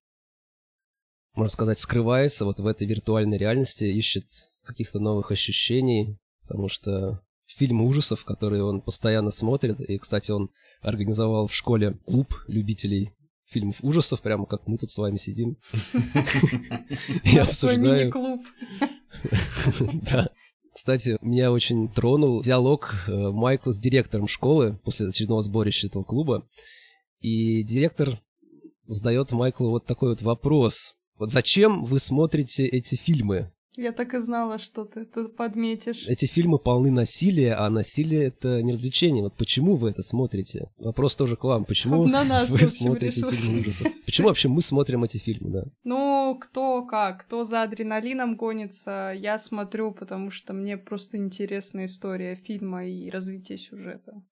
можно 1.35 1.50
сказать, 1.50 1.79
скрывается 1.79 2.45
вот 2.45 2.61
в 2.61 2.67
этой 2.67 2.87
виртуальной 2.87 3.38
реальности, 3.38 3.85
ищет 3.85 4.25
каких-то 4.62 5.00
новых 5.00 5.31
ощущений, 5.31 6.19
потому 6.43 6.69
что 6.69 7.23
фильмы 7.56 7.87
ужасов, 7.87 8.25
которые 8.25 8.64
он 8.64 8.80
постоянно 8.80 9.30
смотрит. 9.30 9.80
И, 9.80 9.99
кстати, 9.99 10.30
он 10.30 10.50
организовал 10.80 11.47
в 11.47 11.54
школе 11.54 11.99
клуб 12.06 12.35
любителей 12.49 13.12
фильмов 13.52 13.76
ужасов, 13.82 14.21
прямо 14.21 14.47
как 14.47 14.66
мы 14.66 14.78
тут 14.78 14.90
с 14.90 14.99
вами 14.99 15.16
сидим. 15.16 15.59
И 17.25 17.38
обсуждаем. 17.38 18.11
клуб 18.11 18.40
Да. 20.11 20.30
Кстати, 20.73 21.18
меня 21.21 21.52
очень 21.52 21.92
тронул 21.92 22.40
диалог 22.42 22.94
э, 23.06 23.30
Майкла 23.30 23.73
с 23.73 23.78
директором 23.78 24.26
школы 24.26 24.80
после 24.85 25.09
очередного 25.09 25.42
сборища 25.42 25.87
этого 25.87 26.02
клуба. 26.02 26.49
И 27.21 27.62
директор 27.62 28.23
задает 28.87 29.32
Майклу 29.32 29.68
вот 29.68 29.85
такой 29.85 30.11
вот 30.11 30.23
вопрос. 30.23 30.94
Вот 31.18 31.30
зачем 31.30 31.85
вы 31.85 31.99
смотрите 31.99 32.66
эти 32.66 32.94
фильмы? 32.94 33.52
Я 33.76 33.93
так 33.93 34.12
и 34.14 34.21
знала, 34.21 34.59
что 34.59 34.85
ты 34.85 35.07
тут 35.07 35.35
подметишь. 35.35 36.07
Эти 36.07 36.26
фильмы 36.26 36.59
полны 36.59 36.91
насилия, 36.91 37.55
а 37.55 37.71
насилие— 37.71 38.25
это 38.26 38.62
не 38.62 38.73
развлечение. 38.73 39.23
Вот 39.23 39.37
почему 39.37 39.76
вы 39.76 39.91
это 39.91 40.02
смотрите? 40.02 40.71
Вопрос 40.79 41.17
тоже 41.17 41.37
к 41.37 41.45
вам. 41.45 41.64
Почему 41.64 42.07
На 42.07 42.23
нас, 42.23 42.50
вы 42.50 42.59
смотрите 42.67 43.23
фильмы 43.31 43.61
ужасов? 43.61 43.88
Почему 44.05 44.29
вообще 44.29 44.49
мы 44.49 44.61
смотрим 44.61 45.05
эти 45.05 45.17
фильмы, 45.17 45.50
да? 45.50 45.64
Ну, 45.85 46.38
кто 46.41 46.85
как, 46.85 47.25
кто 47.25 47.45
за 47.45 47.62
адреналином 47.62 48.37
гонится, 48.37 49.14
я 49.17 49.38
смотрю, 49.38 49.93
потому 49.93 50.31
что 50.31 50.52
мне 50.52 50.76
просто 50.76 51.17
интересна 51.17 51.87
история 51.87 52.37
фильма 52.37 52.87
и 52.87 53.09
развитие 53.09 53.57
сюжета. 53.57 54.23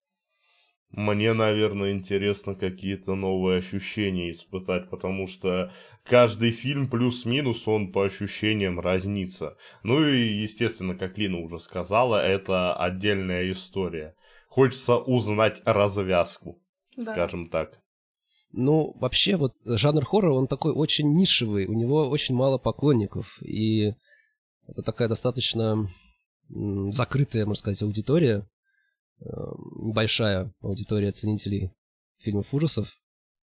Мне, 0.92 1.34
наверное, 1.34 1.92
интересно 1.92 2.56
какие-то 2.56 3.14
новые 3.14 3.58
ощущения 3.58 4.32
испытать, 4.32 4.90
потому 4.90 5.28
что 5.28 5.72
каждый 6.02 6.50
фильм 6.50 6.90
плюс-минус, 6.90 7.68
он 7.68 7.92
по 7.92 8.04
ощущениям 8.04 8.80
разнится. 8.80 9.56
Ну 9.84 10.04
и, 10.04 10.40
естественно, 10.42 10.96
как 10.96 11.16
Лина 11.16 11.38
уже 11.38 11.60
сказала, 11.60 12.16
это 12.16 12.74
отдельная 12.74 13.52
история. 13.52 14.16
Хочется 14.48 14.96
узнать 14.96 15.62
развязку, 15.64 16.60
да. 16.96 17.12
скажем 17.12 17.48
так. 17.50 17.80
Ну, 18.52 18.92
вообще, 18.96 19.36
вот 19.36 19.54
жанр 19.64 20.04
хоррора, 20.04 20.34
он 20.34 20.48
такой 20.48 20.72
очень 20.72 21.14
нишевый, 21.14 21.66
у 21.66 21.72
него 21.72 22.08
очень 22.08 22.34
мало 22.34 22.58
поклонников, 22.58 23.40
и 23.42 23.92
это 24.66 24.82
такая 24.82 25.08
достаточно 25.08 25.88
закрытая, 26.48 27.46
можно 27.46 27.60
сказать, 27.60 27.82
аудитория, 27.82 28.44
Эм, 29.22 29.88
небольшая 29.88 30.52
аудитория 30.62 31.12
ценителей 31.12 31.72
фильмов 32.18 32.54
ужасов. 32.54 32.98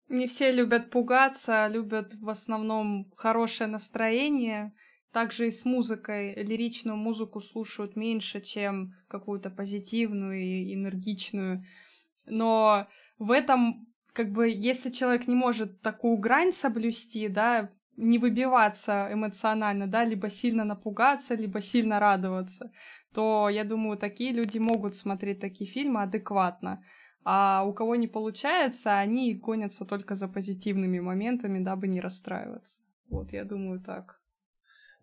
Не 0.10 0.28
все 0.28 0.52
любят 0.52 0.92
пугаться, 0.92 1.68
любят 1.68 2.14
в 2.14 2.30
основном 2.30 3.12
хорошее 3.16 3.68
настроение. 3.68 4.74
Также 5.12 5.48
и 5.48 5.52
с 5.52 5.66
музыкой. 5.66 6.36
Лиричную 6.36 6.98
музыку 6.98 7.40
слушают 7.40 7.96
меньше, 7.96 8.42
чем 8.42 8.94
какую-то 9.08 9.50
позитивную 9.50 10.40
и 10.40 10.74
энергичную. 10.76 11.64
Но 12.28 12.88
в 13.18 13.32
этом, 13.32 13.88
как 14.14 14.32
бы, 14.32 14.50
если 14.50 14.92
человек 14.92 15.28
не 15.28 15.36
может 15.36 15.82
такую 15.82 16.18
грань 16.18 16.52
соблюсти, 16.52 17.28
да, 17.28 17.72
не 17.98 18.18
выбиваться 18.18 19.10
эмоционально, 19.12 19.88
да, 19.88 20.04
либо 20.04 20.30
сильно 20.30 20.64
напугаться, 20.64 21.36
либо 21.36 21.62
сильно 21.62 22.00
радоваться, 22.00 22.72
то, 23.14 23.50
я 23.50 23.64
думаю, 23.64 23.98
такие 23.98 24.32
люди 24.32 24.58
могут 24.58 24.96
смотреть 24.96 25.40
такие 25.40 25.70
фильмы 25.70 26.02
адекватно. 26.02 26.84
А 27.24 27.64
у 27.66 27.74
кого 27.74 27.96
не 27.96 28.08
получается, 28.08 29.00
они 29.00 29.34
гонятся 29.34 29.86
только 29.86 30.16
за 30.16 30.28
позитивными 30.28 31.00
моментами, 31.00 31.64
дабы 31.64 31.88
не 31.88 32.02
расстраиваться. 32.02 32.80
Вот, 33.10 33.34
я 33.34 33.46
думаю, 33.46 33.80
так. 33.80 34.22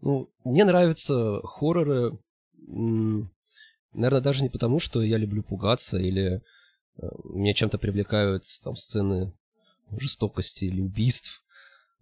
Ну, 0.02 0.28
мне 0.44 0.64
нравятся 0.64 1.40
хорроры, 1.42 2.18
наверное, 2.58 4.20
даже 4.20 4.42
не 4.42 4.50
потому, 4.50 4.78
что 4.78 5.02
я 5.02 5.16
люблю 5.16 5.42
пугаться 5.42 5.98
или 5.98 6.42
э, 6.98 7.08
меня 7.24 7.54
чем-то 7.54 7.78
привлекают 7.78 8.44
там 8.62 8.76
сцены 8.76 9.32
жестокости 9.90 10.64
или 10.66 10.80
убийств, 10.80 11.41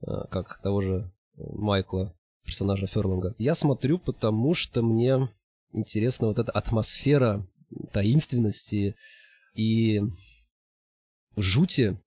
как 0.02 0.60
того 0.62 0.80
же 0.80 1.12
Майкла, 1.36 2.14
персонажа 2.44 2.86
Ферланга. 2.86 3.34
Я 3.38 3.54
смотрю, 3.54 3.98
потому 3.98 4.54
что 4.54 4.82
мне 4.82 5.28
интересна 5.72 6.28
вот 6.28 6.38
эта 6.38 6.52
атмосфера 6.52 7.46
таинственности 7.92 8.96
и 9.54 10.02
жути 11.36 12.00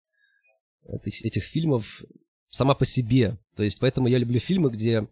этих 0.85 1.43
фильмов 1.43 2.03
сама 2.49 2.75
по 2.75 2.85
себе. 2.85 3.37
То 3.55 3.63
есть 3.63 3.79
поэтому 3.79 4.07
я 4.07 4.17
люблю 4.17 4.39
фильмы, 4.39 4.69
где 4.69 5.07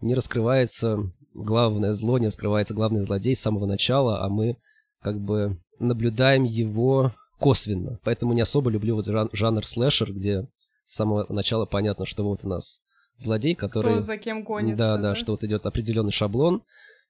не 0.00 0.14
раскрывается 0.14 1.12
главное 1.34 1.92
зло, 1.92 2.18
не 2.18 2.26
раскрывается 2.26 2.74
главный 2.74 3.04
злодей 3.04 3.34
с 3.34 3.40
самого 3.40 3.66
начала, 3.66 4.24
а 4.24 4.28
мы 4.28 4.56
как 5.00 5.20
бы 5.20 5.60
наблюдаем 5.78 6.44
его 6.44 7.14
косвенно. 7.38 7.98
Поэтому 8.04 8.32
не 8.32 8.40
особо 8.40 8.70
люблю 8.70 8.96
вот 8.96 9.06
жан- 9.06 9.30
жанр 9.32 9.66
слэшер, 9.66 10.12
где 10.12 10.48
с 10.92 10.94
самого 10.94 11.24
начала 11.32 11.64
понятно, 11.64 12.04
что 12.04 12.22
вот 12.22 12.44
у 12.44 12.48
нас 12.48 12.82
злодей, 13.16 13.54
который... 13.54 13.92
Кто 13.92 14.00
за 14.02 14.18
кем 14.18 14.44
гонится. 14.44 14.76
Да, 14.76 14.98
да, 14.98 15.14
что 15.14 15.32
вот 15.32 15.42
идет 15.42 15.64
определенный 15.64 16.12
шаблон 16.12 16.62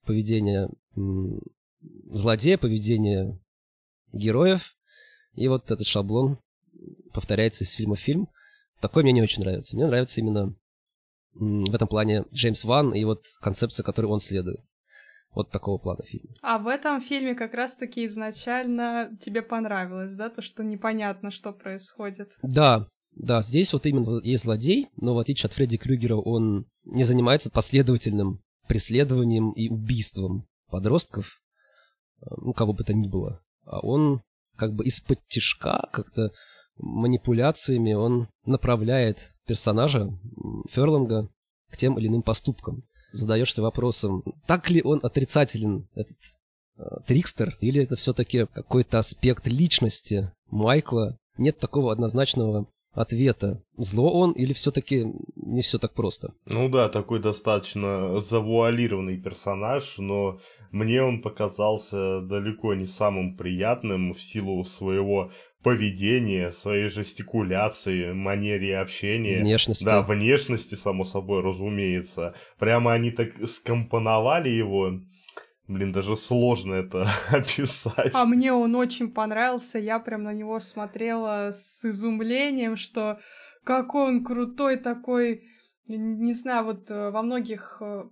поведения 0.06 0.70
злодея, 2.12 2.58
поведения 2.58 3.36
героев. 4.12 4.76
И 5.34 5.48
вот 5.48 5.72
этот 5.72 5.84
шаблон 5.84 6.38
повторяется 7.12 7.64
из 7.64 7.72
фильма 7.72 7.96
в 7.96 8.00
фильм. 8.00 8.28
Такой 8.80 9.02
мне 9.02 9.10
не 9.10 9.22
очень 9.22 9.42
нравится. 9.42 9.74
Мне 9.74 9.86
нравится 9.86 10.20
именно 10.20 10.54
в 11.34 11.74
этом 11.74 11.88
плане 11.88 12.24
Джеймс 12.32 12.62
Ван 12.62 12.94
и 12.94 13.02
вот 13.02 13.24
концепция, 13.40 13.82
которой 13.82 14.06
он 14.06 14.20
следует. 14.20 14.60
Вот 15.34 15.50
такого 15.50 15.78
плана 15.78 16.04
фильм. 16.04 16.32
А 16.40 16.58
в 16.58 16.68
этом 16.68 17.00
фильме 17.00 17.34
как 17.34 17.54
раз-таки 17.54 18.04
изначально 18.04 19.10
тебе 19.20 19.42
понравилось, 19.42 20.14
да, 20.14 20.28
то, 20.28 20.40
что 20.40 20.62
непонятно, 20.62 21.32
что 21.32 21.52
происходит. 21.52 22.38
Да, 22.42 22.86
да, 23.14 23.42
здесь 23.42 23.72
вот 23.72 23.86
именно 23.86 24.20
есть 24.22 24.44
злодей, 24.44 24.88
но 24.96 25.14
в 25.14 25.18
отличие 25.18 25.48
от 25.48 25.52
Фредди 25.52 25.76
Крюгера 25.76 26.16
он 26.16 26.66
не 26.84 27.04
занимается 27.04 27.50
последовательным 27.50 28.42
преследованием 28.68 29.52
и 29.52 29.68
убийством 29.68 30.46
подростков, 30.70 31.40
э, 32.20 32.26
ну, 32.38 32.52
кого 32.52 32.72
бы 32.72 32.84
то 32.84 32.94
ни 32.94 33.08
было. 33.08 33.42
А 33.64 33.80
он 33.80 34.22
как 34.56 34.74
бы 34.74 34.84
из-под 34.84 35.18
тишка, 35.26 35.88
как-то 35.92 36.32
манипуляциями 36.78 37.92
он 37.92 38.28
направляет 38.46 39.34
персонажа 39.46 40.08
Ферлинга 40.70 41.28
к 41.70 41.76
тем 41.76 41.98
или 41.98 42.08
иным 42.08 42.22
поступкам. 42.22 42.84
Задаешься 43.12 43.60
вопросом, 43.60 44.24
так 44.46 44.70
ли 44.70 44.82
он 44.82 45.00
отрицателен, 45.02 45.86
этот 45.94 46.16
э, 46.78 46.82
Трикстер, 47.06 47.58
или 47.60 47.82
это 47.82 47.96
все-таки 47.96 48.46
какой-то 48.46 48.98
аспект 48.98 49.46
личности 49.46 50.32
Майкла? 50.50 51.18
Нет 51.36 51.58
такого 51.58 51.92
однозначного 51.92 52.68
ответа. 52.92 53.62
Зло 53.76 54.12
он 54.12 54.32
или 54.32 54.52
все-таки 54.52 55.06
не 55.36 55.62
все 55.62 55.78
так 55.78 55.94
просто? 55.94 56.34
Ну 56.46 56.68
да, 56.68 56.88
такой 56.88 57.20
достаточно 57.20 58.20
завуалированный 58.20 59.18
персонаж, 59.18 59.98
но 59.98 60.40
мне 60.70 61.02
он 61.02 61.22
показался 61.22 62.20
далеко 62.20 62.74
не 62.74 62.86
самым 62.86 63.36
приятным 63.36 64.12
в 64.14 64.20
силу 64.20 64.64
своего 64.64 65.30
поведения, 65.62 66.50
своей 66.50 66.88
жестикуляции, 66.88 68.12
манере 68.12 68.78
общения. 68.78 69.40
Внешности. 69.40 69.84
Да, 69.84 70.02
внешности, 70.02 70.74
само 70.74 71.04
собой, 71.04 71.40
разумеется. 71.42 72.34
Прямо 72.58 72.92
они 72.92 73.10
так 73.10 73.30
скомпоновали 73.46 74.48
его. 74.48 75.00
Блин, 75.72 75.92
даже 75.92 76.16
сложно 76.16 76.74
это 76.74 77.08
описать. 77.30 78.12
А 78.14 78.24
мне 78.26 78.52
он 78.52 78.74
очень 78.74 79.10
понравился, 79.10 79.78
я 79.78 79.98
прям 79.98 80.24
на 80.24 80.32
него 80.32 80.60
смотрела 80.60 81.50
с 81.52 81.84
изумлением, 81.84 82.76
что 82.76 83.18
какой 83.64 84.08
он 84.08 84.24
крутой 84.24 84.76
такой, 84.76 85.44
не 85.86 86.34
знаю, 86.34 86.64
вот 86.64 86.90
э, 86.90 87.10
во 87.10 87.22
многих 87.22 87.78
э, 87.80 88.04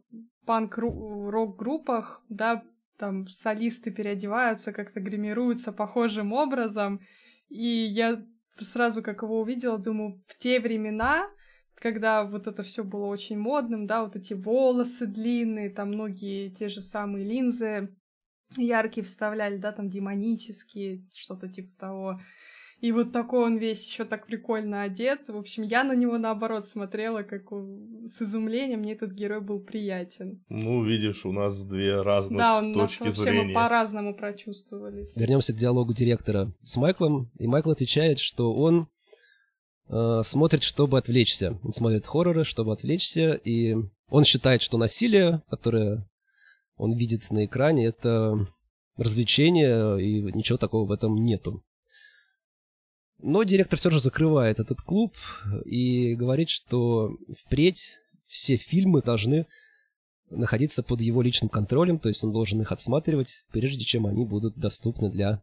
панк-рок-группах, 0.46 2.22
да, 2.28 2.62
там 2.98 3.26
солисты 3.28 3.90
переодеваются, 3.90 4.72
как-то 4.72 5.00
гримируются 5.00 5.72
похожим 5.72 6.32
образом, 6.32 7.00
и 7.48 7.66
я 7.66 8.24
сразу, 8.58 9.02
как 9.02 9.22
его 9.22 9.40
увидела, 9.40 9.78
думаю, 9.78 10.20
в 10.26 10.38
те 10.38 10.60
времена, 10.60 11.28
когда 11.80 12.24
вот 12.24 12.46
это 12.46 12.62
все 12.62 12.84
было 12.84 13.06
очень 13.06 13.38
модным, 13.38 13.86
да, 13.86 14.04
вот 14.04 14.14
эти 14.16 14.34
волосы 14.34 15.06
длинные, 15.06 15.70
там 15.70 15.88
многие 15.88 16.50
те 16.50 16.68
же 16.68 16.80
самые 16.82 17.24
линзы 17.24 17.88
яркие 18.56 19.04
вставляли, 19.04 19.56
да, 19.56 19.72
там 19.72 19.88
демонические, 19.88 21.04
что-то 21.14 21.48
типа 21.48 21.70
того. 21.78 22.20
И 22.80 22.92
вот 22.92 23.12
такой 23.12 23.44
он 23.44 23.58
весь 23.58 23.86
еще 23.86 24.06
так 24.06 24.26
прикольно 24.26 24.82
одет. 24.82 25.28
В 25.28 25.36
общем, 25.36 25.62
я 25.64 25.84
на 25.84 25.94
него 25.94 26.16
наоборот 26.16 26.66
смотрела 26.66 27.22
как 27.22 27.52
у- 27.52 28.06
с 28.06 28.22
изумлением. 28.22 28.80
Мне 28.80 28.94
этот 28.94 29.12
герой 29.12 29.42
был 29.42 29.60
приятен. 29.60 30.42
Ну, 30.48 30.82
видишь, 30.82 31.26
у 31.26 31.32
нас 31.32 31.62
две 31.62 32.00
разных 32.00 32.38
да, 32.38 32.56
он 32.56 32.72
нас 32.72 32.90
точки 32.92 33.02
вообще 33.02 33.20
зрения. 33.22 33.48
мы 33.48 33.52
по-разному 33.54 34.14
прочувствовали. 34.14 35.08
Вернемся 35.14 35.52
к 35.52 35.56
диалогу 35.56 35.92
директора 35.92 36.54
с 36.64 36.74
Майклом, 36.78 37.30
и 37.38 37.46
Майкл 37.46 37.70
отвечает, 37.70 38.18
что 38.18 38.54
он 38.54 38.88
э, 39.90 40.22
смотрит, 40.24 40.62
чтобы 40.62 40.98
отвлечься. 40.98 41.58
Он 41.62 41.72
смотрит 41.72 42.06
хорроры, 42.06 42.44
чтобы 42.44 42.72
отвлечься, 42.72 43.34
и 43.34 43.76
он 44.08 44.24
считает, 44.24 44.62
что 44.62 44.78
насилие, 44.78 45.42
которое 45.50 46.08
он 46.76 46.94
видит 46.94 47.30
на 47.30 47.44
экране, 47.44 47.86
это 47.86 48.48
развлечение, 48.96 50.00
и 50.02 50.32
ничего 50.32 50.58
такого 50.58 50.86
в 50.86 50.92
этом 50.92 51.14
нету. 51.24 51.62
Но 53.18 53.42
директор 53.42 53.78
все 53.78 53.90
же 53.90 54.00
закрывает 54.00 54.60
этот 54.60 54.80
клуб 54.80 55.14
и 55.64 56.14
говорит, 56.14 56.48
что 56.48 57.16
впредь 57.44 57.98
все 58.26 58.56
фильмы 58.56 59.02
должны 59.02 59.46
находиться 60.30 60.82
под 60.82 61.00
его 61.00 61.20
личным 61.22 61.48
контролем, 61.48 61.98
то 61.98 62.08
есть 62.08 62.22
он 62.24 62.32
должен 62.32 62.62
их 62.62 62.72
отсматривать, 62.72 63.44
прежде 63.50 63.84
чем 63.84 64.06
они 64.06 64.24
будут 64.24 64.56
доступны 64.56 65.10
для 65.10 65.42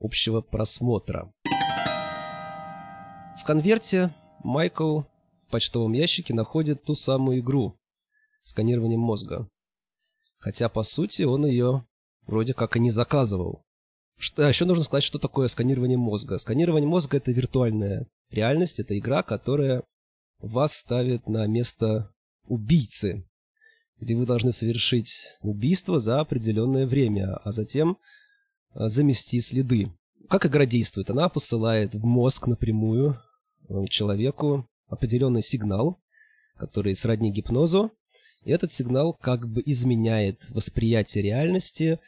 общего 0.00 0.40
просмотра. 0.40 1.32
Конверте 3.46 4.12
Майкл 4.42 5.02
в 5.40 5.50
почтовом 5.52 5.92
ящике 5.92 6.34
находит 6.34 6.82
ту 6.82 6.96
самую 6.96 7.38
игру 7.38 7.78
сканированием 8.42 8.98
мозга. 8.98 9.48
Хотя, 10.38 10.68
по 10.68 10.82
сути, 10.82 11.22
он 11.22 11.46
ее 11.46 11.86
вроде 12.26 12.54
как 12.54 12.76
и 12.76 12.80
не 12.80 12.90
заказывал. 12.90 13.62
Что, 14.18 14.44
а 14.44 14.48
еще 14.48 14.64
нужно 14.64 14.82
сказать, 14.82 15.04
что 15.04 15.20
такое 15.20 15.46
сканирование 15.46 15.96
мозга. 15.96 16.38
Сканирование 16.38 16.88
мозга— 16.88 17.16
это 17.18 17.30
виртуальная 17.30 18.08
реальность, 18.30 18.80
это 18.80 18.98
игра, 18.98 19.22
которая 19.22 19.84
вас 20.40 20.74
ставит 20.74 21.28
на 21.28 21.46
место 21.46 22.12
убийцы, 22.48 23.28
где 23.98 24.16
вы 24.16 24.26
должны 24.26 24.50
совершить 24.50 25.36
убийство 25.40 26.00
за 26.00 26.18
определенное 26.18 26.84
время, 26.84 27.36
а 27.36 27.52
затем 27.52 27.98
а, 28.72 28.88
замести 28.88 29.40
следы. 29.40 29.92
Как 30.28 30.46
игра 30.46 30.66
действует? 30.66 31.10
Она 31.10 31.28
посылает 31.28 31.94
в 31.94 32.04
мозг 32.04 32.48
напрямую 32.48 33.20
человеку 33.88 34.68
определенный 34.88 35.42
сигнал, 35.42 36.00
который 36.56 36.94
сродни 36.94 37.30
гипнозу, 37.30 37.92
и 38.44 38.50
этот 38.50 38.70
сигнал 38.70 39.12
как 39.12 39.48
бы 39.48 39.62
изменяет 39.66 40.48
восприятие 40.50 41.24
реальности 41.24 41.98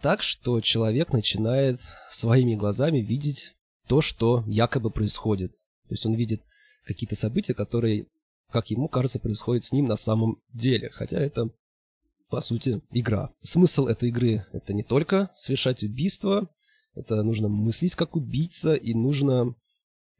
так, 0.00 0.22
что 0.22 0.60
человек 0.60 1.12
начинает 1.12 1.80
своими 2.10 2.54
глазами 2.54 2.98
видеть 2.98 3.52
то, 3.86 4.00
что 4.00 4.44
якобы 4.46 4.90
происходит. 4.90 5.52
То 5.52 5.94
есть 5.94 6.04
он 6.04 6.14
видит 6.14 6.42
какие-то 6.84 7.16
события, 7.16 7.54
которые, 7.54 8.06
как 8.50 8.70
ему 8.70 8.88
кажется, 8.88 9.20
происходят 9.20 9.64
с 9.64 9.72
ним 9.72 9.86
на 9.86 9.96
самом 9.96 10.42
деле. 10.52 10.90
Хотя 10.90 11.20
это, 11.20 11.50
по 12.28 12.40
сути, 12.40 12.82
игра. 12.90 13.30
Смысл 13.40 13.86
этой 13.86 14.08
игры— 14.08 14.44
это 14.52 14.74
не 14.74 14.82
только 14.82 15.30
совершать 15.34 15.82
убийство, 15.82 16.48
это 16.94 17.22
нужно 17.22 17.48
мыслить 17.48 17.94
как 17.94 18.16
убийца, 18.16 18.74
и 18.74 18.94
нужно 18.94 19.54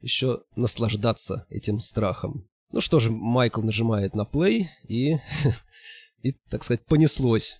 еще 0.01 0.41
наслаждаться 0.55 1.45
этим 1.49 1.79
страхом. 1.79 2.47
Ну 2.71 2.81
что 2.81 2.99
же, 2.99 3.11
Майкл 3.11 3.61
нажимает 3.61 4.13
на 4.13 4.21
play, 4.21 4.65
и, 4.87 5.17
и 6.21 6.33
так 6.49 6.63
сказать, 6.63 6.85
понеслось. 6.85 7.59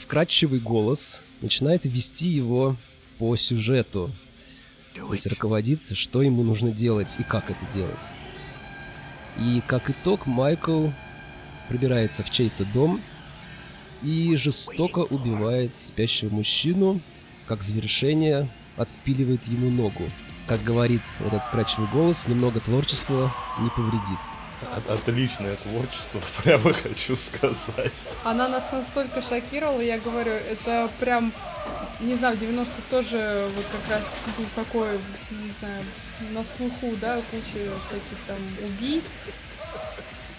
Вкрадчивый 0.00 0.60
голос 0.60 1.22
начинает 1.40 1.84
вести 1.84 2.28
его 2.28 2.76
по 3.18 3.36
сюжету. 3.36 4.10
То 4.94 5.12
есть 5.12 5.26
руководит, 5.26 5.80
что 5.92 6.22
ему 6.22 6.42
нужно 6.42 6.70
делать 6.70 7.16
и 7.18 7.22
как 7.22 7.50
это 7.50 7.64
делать. 7.72 8.02
И 9.38 9.62
как 9.66 9.88
итог, 9.88 10.26
Майкл 10.26 10.88
пробирается 11.68 12.22
в 12.22 12.30
чей-то 12.30 12.66
дом 12.74 13.00
и 14.02 14.36
жестоко 14.36 14.98
убивает 14.98 15.70
спящего 15.78 16.34
мужчину, 16.34 17.00
как 17.46 17.62
завершение 17.62 18.50
отпиливает 18.76 19.44
ему 19.48 19.70
ногу. 19.70 20.08
Как 20.46 20.62
говорит 20.62 21.02
этот 21.24 21.44
вкрадчивый 21.44 21.88
голос, 21.92 22.26
немного 22.26 22.60
творчества 22.60 23.32
не 23.60 23.70
повредит. 23.70 24.18
От- 24.76 24.90
Отличное 24.90 25.56
творчество, 25.56 26.20
прямо 26.42 26.72
хочу 26.72 27.16
сказать. 27.16 27.92
Она 28.24 28.48
нас 28.48 28.70
настолько 28.72 29.22
шокировала, 29.22 29.80
я 29.80 29.98
говорю, 29.98 30.32
это 30.32 30.88
прям, 31.00 31.32
не 32.00 32.14
знаю, 32.14 32.36
в 32.36 32.40
90-х 32.42 32.72
тоже 32.90 33.48
вот 33.56 33.64
как 33.72 33.96
раз 33.98 34.18
был 34.36 34.46
такой, 34.54 34.98
не 35.30 35.50
знаю, 35.58 35.82
на 36.32 36.44
слуху, 36.44 36.94
да, 37.00 37.16
куча 37.30 37.70
всяких 37.86 38.18
там 38.26 38.36
убийц. 38.64 39.22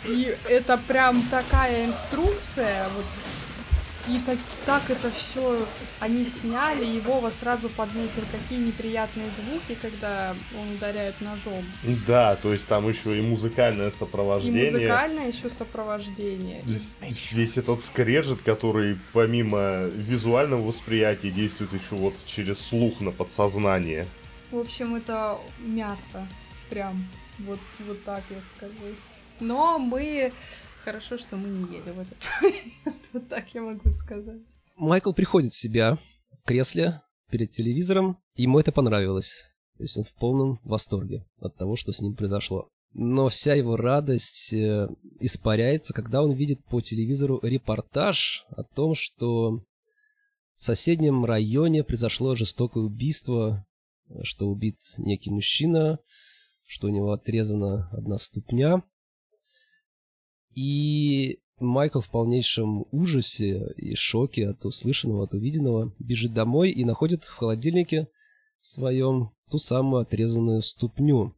И 0.05 0.35
это 0.49 0.77
прям 0.77 1.21
такая 1.29 1.85
инструкция, 1.85 2.89
вот 2.89 3.05
И 4.05 4.19
так, 4.25 4.37
так 4.65 4.89
это 4.89 5.09
все 5.11 5.65
они 6.01 6.25
сняли, 6.25 6.85
и 6.85 6.99
Вова 6.99 7.29
сразу 7.29 7.69
подметил, 7.69 8.23
какие 8.31 8.59
неприятные 8.59 9.29
звуки, 9.29 9.77
когда 9.81 10.35
он 10.59 10.75
ударяет 10.75 11.21
ножом. 11.21 11.63
Да, 12.05 12.35
то 12.35 12.51
есть 12.51 12.67
там 12.67 12.89
еще 12.89 13.17
и 13.17 13.21
музыкальное 13.21 13.87
И 13.89 13.91
сопровождение. 13.91 14.71
музыкальное 14.71 15.27
еще 15.29 15.49
сопровождение. 15.49 16.61
То 16.63 16.69
есть 16.69 16.97
Весь 17.31 17.57
этот 17.57 17.83
скрежет, 17.85 18.41
который 18.41 18.97
помимо 19.13 19.85
визуального 19.85 20.61
восприятия 20.61 21.31
действует 21.31 21.71
еще 21.73 21.95
вот 21.95 22.15
через 22.25 22.59
слух 22.59 22.99
на 22.99 23.11
подсознание. 23.11 24.05
В 24.51 24.57
общем, 24.59 24.95
это 24.95 25.37
мясо. 25.59 26.27
Прям. 26.69 27.07
Вот, 27.39 27.59
вот 27.87 28.03
так 28.03 28.21
я 28.29 28.37
скажу. 28.55 28.95
Но 29.39 29.79
мы... 29.79 30.31
Хорошо, 30.83 31.17
что 31.17 31.37
мы 31.37 31.47
не 31.47 31.77
ели 31.77 31.91
в 31.91 31.99
этот 31.99 32.17
момент. 32.41 33.03
Вот 33.13 33.29
так 33.29 33.53
я 33.53 33.61
могу 33.61 33.89
сказать. 33.89 34.41
Майкл 34.75 35.13
приходит 35.13 35.53
в 35.53 35.57
себя 35.57 35.97
в 36.31 36.43
кресле 36.45 37.01
перед 37.29 37.51
телевизором, 37.51 38.17
ему 38.35 38.59
это 38.59 38.71
понравилось. 38.71 39.45
То 39.77 39.83
есть 39.83 39.97
он 39.97 40.03
в 40.03 40.13
полном 40.13 40.59
восторге 40.63 41.25
от 41.39 41.55
того, 41.55 41.75
что 41.75 41.93
с 41.93 42.01
ним 42.01 42.15
произошло. 42.15 42.69
Но 42.93 43.29
вся 43.29 43.55
его 43.55 43.77
радость 43.77 44.53
э, 44.53 44.87
испаряется, 45.19 45.93
когда 45.93 46.21
он 46.21 46.33
видит 46.33 46.63
по 46.65 46.81
телевизору 46.81 47.39
репортаж 47.41 48.45
о 48.49 48.63
том, 48.63 48.93
что 48.93 49.63
в 50.57 50.63
соседнем 50.63 51.25
районе 51.25 51.83
произошло 51.83 52.35
жестокое 52.35 52.83
убийство, 52.83 53.65
что 54.21 54.47
убит 54.47 54.77
некий 54.97 55.31
мужчина, 55.31 55.97
что 56.67 56.87
у 56.87 56.89
него 56.91 57.13
отрезана 57.13 57.89
одна 57.91 58.17
ступня. 58.17 58.83
И 60.55 61.39
Майкл 61.59 61.99
в 61.99 62.09
полнейшем 62.09 62.85
ужасе 62.91 63.73
и 63.77 63.95
шоке 63.95 64.49
от 64.49 64.65
услышанного, 64.65 65.23
от 65.23 65.33
увиденного 65.33 65.93
бежит 65.99 66.33
домой 66.33 66.71
и 66.71 66.83
находит 66.83 67.23
в 67.23 67.35
холодильнике 67.35 68.07
своем 68.59 69.31
ту 69.49 69.57
самую 69.57 70.01
отрезанную 70.01 70.61
ступню. 70.61 71.35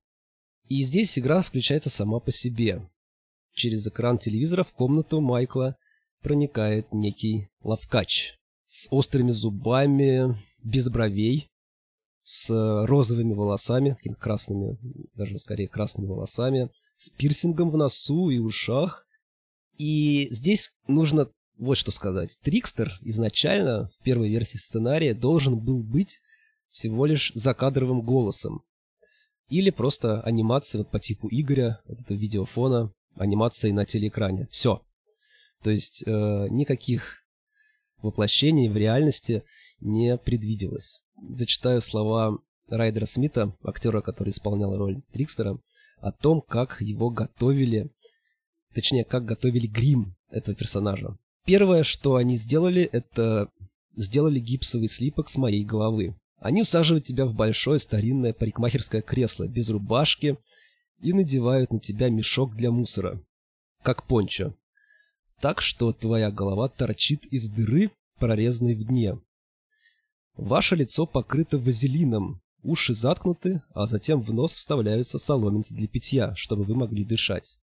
И 0.67 0.83
здесь 0.83 1.17
игра 1.19 1.41
включается 1.41 1.89
сама 1.89 2.19
по 2.19 2.31
себе. 2.31 2.89
Через 3.53 3.87
экран 3.87 4.17
телевизора 4.17 4.63
в 4.63 4.73
комнату 4.73 5.21
Майкла 5.21 5.77
проникает 6.21 6.91
некий 6.91 7.49
лавкач 7.61 8.37
с 8.65 8.87
острыми 8.89 9.31
зубами, 9.31 10.35
без 10.63 10.89
бровей, 10.89 11.49
с 12.23 12.49
розовыми 12.85 13.33
волосами, 13.33 13.91
такими 13.91 14.15
красными, 14.15 14.79
даже 15.13 15.37
скорее 15.37 15.67
красными 15.67 16.07
волосами, 16.07 16.71
с 16.95 17.09
пирсингом 17.11 17.69
в 17.69 17.77
носу 17.77 18.29
и 18.29 18.39
ушах. 18.39 19.04
И 19.77 20.27
здесь 20.31 20.71
нужно 20.87 21.29
вот 21.57 21.77
что 21.77 21.91
сказать. 21.91 22.37
Трикстер 22.41 22.97
изначально 23.01 23.89
в 23.99 24.03
первой 24.03 24.29
версии 24.29 24.57
сценария 24.57 25.13
должен 25.13 25.57
был 25.57 25.83
быть 25.83 26.21
всего 26.69 27.05
лишь 27.05 27.31
закадровым 27.33 28.01
голосом. 28.01 28.63
Или 29.47 29.69
просто 29.69 30.21
анимацией 30.21 30.83
вот 30.83 30.91
по 30.91 30.99
типу 30.99 31.29
Игоря, 31.31 31.81
вот 31.87 31.99
этого 31.99 32.17
видеофона, 32.17 32.91
анимацией 33.15 33.73
на 33.73 33.85
телеэкране. 33.85 34.47
Все. 34.51 34.81
То 35.63 35.69
есть 35.69 36.03
э, 36.05 36.47
никаких 36.49 37.21
воплощений 38.01 38.69
в 38.69 38.75
реальности 38.75 39.43
не 39.79 40.17
предвиделось. 40.17 41.01
Зачитаю 41.29 41.81
слова 41.81 42.37
Райдера 42.67 43.05
Смита, 43.05 43.55
актера, 43.63 44.01
который 44.01 44.29
исполнял 44.29 44.75
роль 44.75 45.01
Трикстера, 45.13 45.59
о 45.97 46.11
том, 46.11 46.41
как 46.41 46.81
его 46.81 47.09
готовили, 47.09 47.89
точнее, 48.75 49.05
как 49.05 49.25
готовили 49.25 49.65
грим 49.65 50.15
этого 50.29 50.55
персонажа. 50.55 51.17
Первое, 51.45 51.83
что 51.83 52.17
они 52.17 52.35
сделали, 52.35 52.83
это 52.83 53.49
сделали 53.95 54.39
гипсовый 54.39 54.89
слипок 54.89 55.29
с 55.29 55.37
моей 55.37 55.63
головы. 55.63 56.15
Они 56.39 56.61
усаживают 56.61 57.05
тебя 57.05 57.25
в 57.25 57.33
большое 57.33 57.79
старинное 57.79 58.33
парикмахерское 58.33 59.01
кресло 59.01 59.47
без 59.47 59.69
рубашки 59.69 60.37
и 61.01 61.13
надевают 61.13 61.71
на 61.71 61.79
тебя 61.79 62.09
мешок 62.09 62.55
для 62.55 62.69
мусора, 62.69 63.21
как 63.81 64.05
пончо. 64.05 64.53
Так 65.39 65.61
что 65.61 65.93
твоя 65.93 66.29
голова 66.29 66.67
торчит 66.67 67.25
из 67.25 67.49
дыры, 67.49 67.91
прорезанной 68.19 68.75
в 68.75 68.83
дне. 68.85 69.17
Ваше 70.35 70.75
лицо 70.75 71.05
покрыто 71.05 71.57
вазелином, 71.57 72.41
уши 72.63 72.93
заткнуты, 72.93 73.61
а 73.73 73.85
затем 73.85 74.21
в 74.21 74.33
нос 74.33 74.53
вставляются 74.53 75.17
соломинки 75.17 75.73
для 75.73 75.87
питья, 75.87 76.35
чтобы 76.35 76.63
вы 76.63 76.75
могли 76.75 77.05
дышать. 77.05 77.57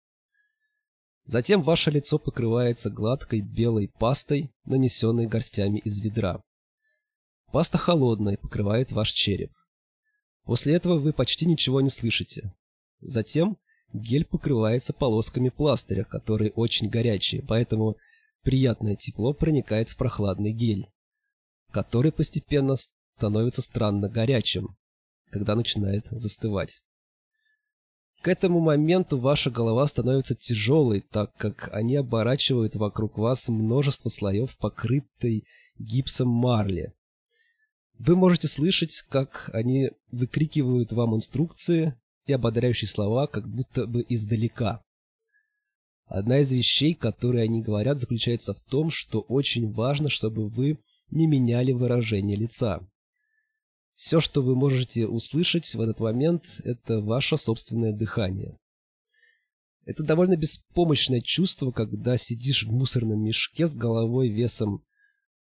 Затем 1.25 1.62
ваше 1.62 1.91
лицо 1.91 2.17
покрывается 2.17 2.89
гладкой 2.89 3.41
белой 3.41 3.89
пастой, 3.99 4.49
нанесенной 4.65 5.27
горстями 5.27 5.79
из 5.79 5.99
ведра. 5.99 6.41
Паста 7.51 7.77
холодная 7.77 8.38
покрывает 8.38 8.91
ваш 8.91 9.12
череп. 9.12 9.51
После 10.43 10.73
этого 10.73 10.97
вы 10.97 11.13
почти 11.13 11.45
ничего 11.45 11.81
не 11.81 11.89
слышите. 11.89 12.51
Затем 12.99 13.57
гель 13.93 14.25
покрывается 14.25 14.93
полосками 14.93 15.49
пластыря, 15.49 16.03
которые 16.03 16.51
очень 16.51 16.89
горячие, 16.89 17.43
поэтому 17.43 17.97
приятное 18.41 18.95
тепло 18.95 19.34
проникает 19.34 19.89
в 19.89 19.97
прохладный 19.97 20.53
гель, 20.53 20.88
который 21.71 22.12
постепенно 22.12 22.75
становится 22.75 23.62
странно 23.62 24.10
горячим, 24.10 24.77
когда 25.29 25.55
начинает 25.55 26.07
застывать. 26.10 26.81
К 28.21 28.27
этому 28.27 28.60
моменту 28.60 29.17
ваша 29.17 29.49
голова 29.49 29.88
становится 29.88 30.36
тяжелой, 30.36 31.01
так 31.01 31.34
как 31.38 31.69
они 31.73 31.95
оборачивают 31.95 32.75
вокруг 32.75 33.17
вас 33.17 33.49
множество 33.49 34.10
слоев 34.10 34.55
покрытой 34.57 35.45
гипсом 35.79 36.27
марли. 36.27 36.93
Вы 37.97 38.15
можете 38.15 38.47
слышать, 38.47 39.03
как 39.10 39.49
они 39.53 39.89
выкрикивают 40.12 40.91
вам 40.91 41.15
инструкции 41.15 41.95
и 42.27 42.34
ободряющие 42.34 42.88
слова, 42.88 43.25
как 43.25 43.47
будто 43.47 43.88
бы 43.88 44.05
издалека. 44.07 44.79
Одна 46.05 46.39
из 46.39 46.51
вещей, 46.51 46.93
которые 46.93 47.45
они 47.45 47.62
говорят, 47.62 47.97
заключается 47.97 48.53
в 48.53 48.62
том, 48.62 48.91
что 48.91 49.21
очень 49.21 49.71
важно, 49.71 50.10
чтобы 50.10 50.47
вы 50.47 50.77
не 51.10 51.25
меняли 51.25 51.71
выражение 51.71 52.38
лица. 52.38 52.81
Все, 54.01 54.19
что 54.19 54.41
вы 54.41 54.55
можете 54.55 55.05
услышать 55.05 55.75
в 55.75 55.79
этот 55.79 55.99
момент, 55.99 56.59
это 56.63 57.01
ваше 57.01 57.37
собственное 57.37 57.93
дыхание. 57.93 58.57
Это 59.85 60.01
довольно 60.01 60.35
беспомощное 60.35 61.21
чувство, 61.21 61.69
когда 61.69 62.17
сидишь 62.17 62.63
в 62.63 62.71
мусорном 62.71 63.23
мешке 63.23 63.67
с 63.67 63.75
головой 63.75 64.29
весом 64.29 64.83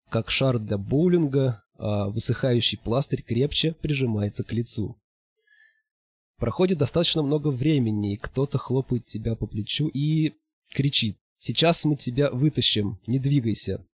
как 0.10 0.30
шар 0.30 0.58
для 0.58 0.78
боулинга, 0.78 1.66
а 1.78 2.08
высыхающий 2.08 2.78
пластырь 2.78 3.24
крепче 3.24 3.74
прижимается 3.74 4.46
к 4.46 4.54
лицу. 4.54 4.98
Проходит 6.38 6.78
достаточно 6.78 7.24
много 7.24 7.50
времени, 7.50 8.14
и 8.14 8.18
кто-то 8.18 8.58
хлопает 8.58 9.04
тебя 9.04 9.36
по 9.36 9.48
плечу 9.48 9.90
и 9.90 10.34
кричит 10.70 11.18
«Сейчас 11.40 11.84
мы 11.84 11.98
тебя 11.98 12.32
вытащим, 12.32 13.02
не 13.06 13.20
двигайся!» 13.20 13.86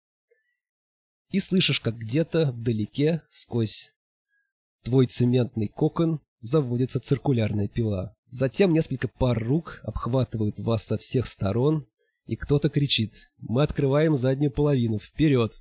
И 1.30 1.38
слышишь, 1.38 1.80
как 1.80 1.96
где-то 1.96 2.52
вдалеке, 2.52 3.22
сквозь 3.30 3.94
твой 4.82 5.06
цементный 5.06 5.68
кокон, 5.68 6.20
заводится 6.40 7.00
циркулярная 7.00 7.68
пила. 7.68 8.14
Затем 8.30 8.72
несколько 8.72 9.08
пар 9.08 9.42
рук 9.42 9.80
обхватывают 9.82 10.58
вас 10.58 10.84
со 10.84 10.96
всех 10.96 11.26
сторон, 11.26 11.86
и 12.26 12.36
кто-то 12.36 12.68
кричит 12.68 13.30
«Мы 13.38 13.62
открываем 13.62 14.16
заднюю 14.16 14.52
половину, 14.52 14.98
вперед!» 14.98 15.52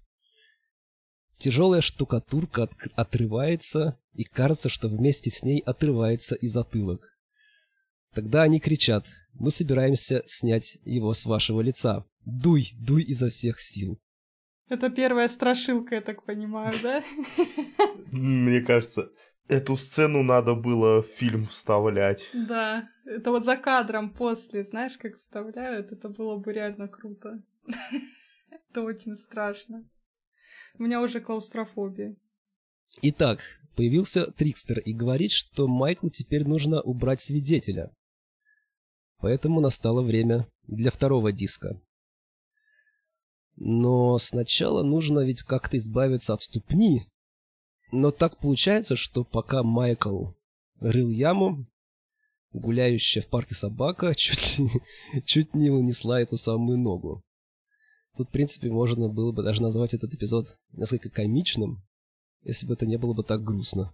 Тяжелая 1.38 1.82
штукатурка 1.82 2.63
от 2.63 2.73
отрывается, 2.95 3.97
и 4.13 4.23
кажется, 4.23 4.69
что 4.69 4.88
вместе 4.88 5.29
с 5.32 5.41
ней 5.41 5.60
отрывается 5.60 6.36
и 6.36 6.47
затылок. 6.47 7.17
Тогда 8.13 8.43
они 8.43 8.60
кричат 8.60 9.05
«Мы 9.34 9.49
собираемся 9.49 10.21
снять 10.25 10.77
его 10.84 11.13
с 11.13 11.25
вашего 11.25 11.62
лица. 11.62 12.05
Дуй, 12.25 12.73
дуй 12.77 13.03
изо 13.03 13.29
всех 13.29 13.62
сил!» 13.62 13.99
Это 14.69 14.89
первая 14.91 15.27
страшилка, 15.27 15.95
я 15.95 16.01
так 16.01 16.23
понимаю, 16.23 16.73
да? 16.84 17.03
Мне 18.12 18.62
кажется, 18.62 19.12
эту 19.47 19.75
сцену 19.75 20.21
надо 20.23 20.53
было 20.53 21.01
в 21.01 21.08
фильм 21.08 21.45
вставлять. 21.45 22.29
Да, 22.34 22.88
это 23.05 23.32
вот 23.32 23.43
за 23.43 23.58
кадром 23.58 24.13
после, 24.13 24.63
знаешь, 24.63 24.97
как 24.97 25.15
вставляют, 25.15 25.91
это 25.91 26.08
было 26.08 26.38
бы 26.38 26.53
реально 26.53 26.88
круто. 26.88 27.41
Это 28.71 28.84
очень 28.84 29.15
страшно. 29.15 29.84
У 30.77 30.84
меня 30.84 31.01
уже 31.01 31.21
клаустрофобия. 31.21 32.15
Итак, 33.01 33.41
появился 33.75 34.32
Трикстер 34.32 34.79
и 34.79 34.93
говорит, 34.93 35.32
что 35.32 35.67
Майклу 35.67 36.10
теперь 36.10 36.47
нужно 36.47 36.82
убрать 36.82 37.19
свидетеля. 37.19 37.91
Поэтому 39.17 39.60
настало 39.60 40.01
время 40.03 40.47
для 40.67 40.91
второго 40.91 41.32
диска. 41.32 41.82
Но 43.62 44.17
сначала 44.19 44.84
нужно 44.84 45.19
ведь 45.19 45.43
как-то 45.43 45.78
избавиться 45.78 46.34
от 46.34 46.41
ступни. 46.41 47.04
Но 47.91 48.10
так 48.12 48.38
получается, 48.38 48.95
что 48.95 49.26
пока 49.26 49.63
Майкл 49.63 50.32
рыл 50.80 51.10
яму, 51.10 51.65
гуляющая 52.54 53.22
в 53.22 53.28
парке 53.28 53.56
собака 53.56 54.15
чуть, 54.17 54.62
чуть 55.26 55.54
не 55.54 55.69
унесла 55.69 56.22
эту 56.22 56.38
самую 56.38 56.78
ногу. 56.78 57.22
Тут, 58.15 58.30
в 58.30 58.32
принципе, 58.32 58.69
можно 58.69 59.10
было 59.10 59.34
бы 59.34 59.43
даже 59.43 59.62
назвать 59.62 59.93
этот 59.93 60.13
эпизод 60.13 60.48
несколько 60.72 61.10
комичным, 61.10 61.84
если 62.43 62.65
бы 62.65 62.74
это 62.74 62.86
не 62.86 62.98
было 62.98 63.13
бы 63.13 63.24
так 63.24 63.43
грустно. 63.43 63.93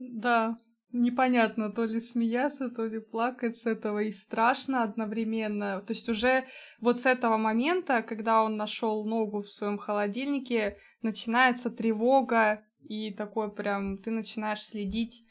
Да, 0.00 0.56
непонятно, 0.94 1.70
то 1.70 1.84
ли 1.84 2.00
смеяться, 2.00 2.70
то 2.70 2.86
ли 2.86 3.00
плакать 3.00 3.56
с 3.56 3.66
этого, 3.66 4.02
и 4.04 4.12
страшно 4.12 4.82
одновременно. 4.84 5.82
То 5.82 5.92
есть 5.92 6.08
уже 6.08 6.44
вот 6.80 7.00
с 7.00 7.06
этого 7.06 7.36
момента, 7.36 8.02
когда 8.02 8.42
он 8.42 8.56
нашел 8.56 9.04
ногу 9.04 9.42
в 9.42 9.50
своем 9.50 9.76
холодильнике, 9.76 10.78
начинается 11.02 11.70
тревога, 11.70 12.64
и 12.88 13.12
такой 13.12 13.52
прям 13.52 13.98
ты 13.98 14.10
начинаешь 14.10 14.62
следить 14.62 15.24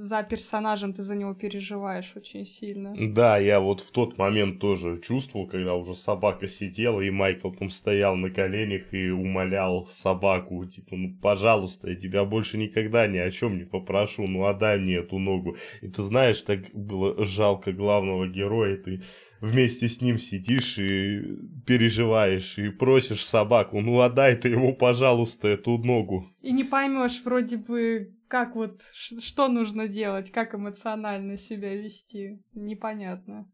за 0.00 0.22
персонажем, 0.22 0.92
ты 0.92 1.02
за 1.02 1.14
него 1.14 1.34
переживаешь 1.34 2.16
очень 2.16 2.46
сильно. 2.46 2.94
Да, 2.96 3.36
я 3.38 3.60
вот 3.60 3.82
в 3.82 3.90
тот 3.90 4.16
момент 4.16 4.58
тоже 4.58 4.98
чувствовал, 5.00 5.46
когда 5.46 5.74
уже 5.74 5.94
собака 5.94 6.48
сидела, 6.48 7.02
и 7.02 7.10
Майкл 7.10 7.50
там 7.50 7.68
стоял 7.68 8.16
на 8.16 8.30
коленях 8.30 8.94
и 8.94 9.10
умолял 9.10 9.86
собаку, 9.86 10.64
типа, 10.64 10.96
ну, 10.96 11.14
пожалуйста, 11.20 11.90
я 11.90 11.96
тебя 11.96 12.24
больше 12.24 12.56
никогда 12.56 13.06
ни 13.06 13.18
о 13.18 13.30
чем 13.30 13.58
не 13.58 13.64
попрошу, 13.64 14.26
ну, 14.26 14.46
отдай 14.46 14.78
мне 14.78 14.96
эту 14.96 15.18
ногу. 15.18 15.56
И 15.82 15.88
ты 15.88 16.02
знаешь, 16.02 16.40
так 16.40 16.70
было 16.72 17.22
жалко 17.24 17.72
главного 17.72 18.26
героя, 18.26 18.76
ты 18.76 19.02
вместе 19.40 19.88
с 19.88 20.00
ним 20.00 20.18
сидишь 20.18 20.78
и 20.78 21.22
переживаешь, 21.66 22.58
и 22.58 22.68
просишь 22.68 23.24
собаку, 23.24 23.80
ну 23.80 24.00
отдай 24.00 24.36
ты 24.36 24.48
ему, 24.48 24.74
пожалуйста, 24.74 25.48
эту 25.48 25.78
ногу. 25.78 26.26
И 26.40 26.52
не 26.52 26.64
поймешь 26.64 27.22
вроде 27.24 27.56
бы, 27.56 28.14
как 28.28 28.54
вот, 28.54 28.82
что 28.94 29.48
нужно 29.48 29.88
делать, 29.88 30.30
как 30.30 30.54
эмоционально 30.54 31.36
себя 31.36 31.74
вести, 31.74 32.42
непонятно. 32.52 33.50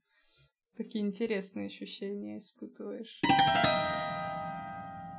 Такие 0.76 1.04
интересные 1.04 1.66
ощущения 1.66 2.38
испытываешь. 2.38 3.20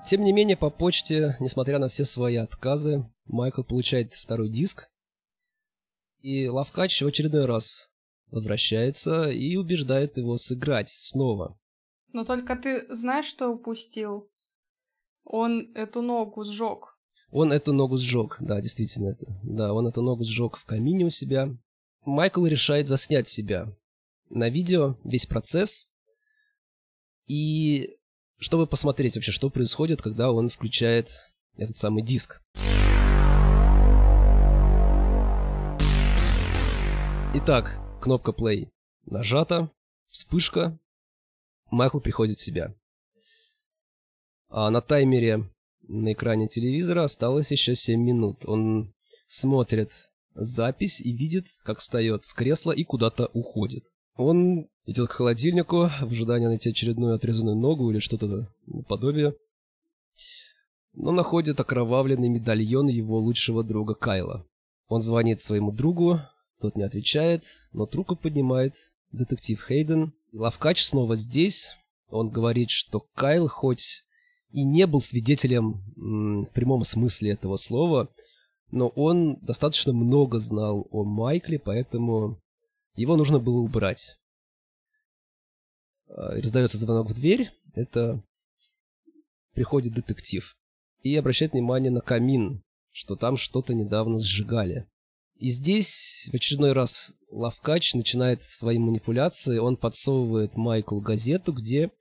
Тем 0.05 0.23
не 0.23 0.31
менее, 0.31 0.55
по 0.55 0.69
почте, 0.69 1.35
несмотря 1.39 1.79
на 1.79 1.89
все 1.89 2.05
свои 2.05 2.35
отказы, 2.35 3.03
Майкл 3.25 3.63
получает 3.63 4.13
второй 4.13 4.49
диск, 4.49 4.87
и 6.21 6.47
Лавкач 6.47 7.01
в 7.01 7.07
очередной 7.07 7.45
раз 7.45 7.91
возвращается 8.31 9.29
и 9.29 9.55
убеждает 9.55 10.17
его 10.17 10.37
сыграть 10.37 10.89
снова. 10.89 11.57
Но 12.13 12.23
только 12.25 12.55
ты 12.55 12.85
знаешь, 12.93 13.25
что 13.25 13.49
упустил? 13.49 14.29
Он 15.23 15.71
эту 15.75 16.01
ногу 16.01 16.43
сжег. 16.43 16.97
Он 17.31 17.51
эту 17.51 17.73
ногу 17.73 17.97
сжег, 17.97 18.37
да, 18.39 18.61
действительно 18.61 19.09
это. 19.09 19.25
Да, 19.43 19.73
он 19.73 19.87
эту 19.87 20.01
ногу 20.01 20.23
сжег 20.23 20.57
в 20.57 20.65
камине 20.65 21.05
у 21.05 21.09
себя. 21.09 21.49
Майкл 22.05 22.45
решает 22.45 22.87
заснять 22.87 23.27
себя 23.27 23.75
на 24.29 24.49
видео, 24.49 24.97
весь 25.03 25.25
процесс. 25.25 25.87
И 27.27 27.97
чтобы 28.39 28.67
посмотреть 28.67 29.15
вообще, 29.15 29.31
что 29.31 29.49
происходит, 29.49 30.01
когда 30.01 30.31
он 30.31 30.49
включает 30.49 31.09
этот 31.57 31.75
самый 31.75 32.03
диск. 32.03 32.41
Итак, 37.33 37.77
Кнопка 38.07 38.31
play 38.31 38.69
нажата, 39.05 39.69
вспышка, 40.07 40.79
Майкл 41.71 41.99
приходит 41.99 42.37
в 42.37 42.41
себя. 42.41 42.73
А 44.47 44.69
на 44.69 44.79
таймере 44.79 45.51
на 45.89 46.13
экране 46.13 46.47
телевизора 46.47 47.03
осталось 47.03 47.51
еще 47.51 47.75
7 47.75 48.01
минут. 48.01 48.45
Он 48.45 48.93
смотрит 49.27 50.09
запись 50.35 51.01
и 51.01 51.11
видит, 51.11 51.47
как 51.63 51.79
встает 51.79 52.23
с 52.23 52.33
кресла 52.33 52.71
и 52.71 52.85
куда-то 52.85 53.25
уходит. 53.33 53.83
Он 54.15 54.69
идет 54.85 55.09
к 55.09 55.11
холодильнику 55.11 55.89
в 55.99 56.09
ожидании 56.09 56.47
найти 56.47 56.69
очередную 56.69 57.13
отрезанную 57.13 57.57
ногу 57.57 57.91
или 57.91 57.99
что-то 57.99 58.47
наподобие. 58.67 59.35
Но 60.93 61.11
находит 61.11 61.59
окровавленный 61.59 62.29
медальон 62.29 62.87
его 62.87 63.19
лучшего 63.19 63.65
друга 63.65 63.95
Кайла. 63.95 64.47
Он 64.87 65.01
звонит 65.01 65.41
своему 65.41 65.73
другу, 65.73 66.21
тот 66.59 66.75
не 66.75 66.83
отвечает, 66.83 67.69
но 67.71 67.85
трубку 67.85 68.15
поднимает 68.15 68.75
детектив 69.11 69.63
Хейден. 69.67 70.13
Лавкач 70.33 70.83
снова 70.83 71.15
здесь. 71.15 71.77
Он 72.09 72.29
говорит, 72.29 72.69
что 72.69 73.05
Кайл 73.15 73.47
хоть 73.47 74.03
и 74.51 74.63
не 74.63 74.87
был 74.87 75.01
свидетелем 75.01 75.83
в 76.45 76.49
прямом 76.53 76.83
смысле 76.83 77.31
этого 77.31 77.57
слова, 77.57 78.09
но 78.71 78.87
он 78.89 79.35
достаточно 79.41 79.93
много 79.93 80.39
знал 80.39 80.87
о 80.91 81.03
Майкле, 81.03 81.59
поэтому 81.59 82.41
его 82.95 83.15
нужно 83.15 83.39
было 83.39 83.59
убрать. 83.59 84.17
А, 86.09 86.35
раздается 86.35 86.77
звонок 86.77 87.09
в 87.09 87.13
дверь. 87.13 87.51
Это 87.73 88.23
приходит 89.53 89.93
детектив. 89.93 90.57
И 91.03 91.15
обращает 91.15 91.53
внимание 91.53 91.91
на 91.91 92.01
камин, 92.01 92.63
что 92.91 93.15
там 93.15 93.37
что-то 93.37 93.73
недавно 93.73 94.17
сжигали. 94.17 94.87
И 95.39 95.49
здесь 95.49 96.29
в 96.31 96.35
очередной 96.35 96.73
раз 96.73 97.13
Лавкач 97.29 97.93
начинает 97.93 98.41
свои 98.41 98.79
манипуляции. 98.79 99.59
Он 99.59 99.77
подсовывает 99.77 100.55
Майклу 100.55 100.99
газету, 100.99 101.53
где 101.53 101.91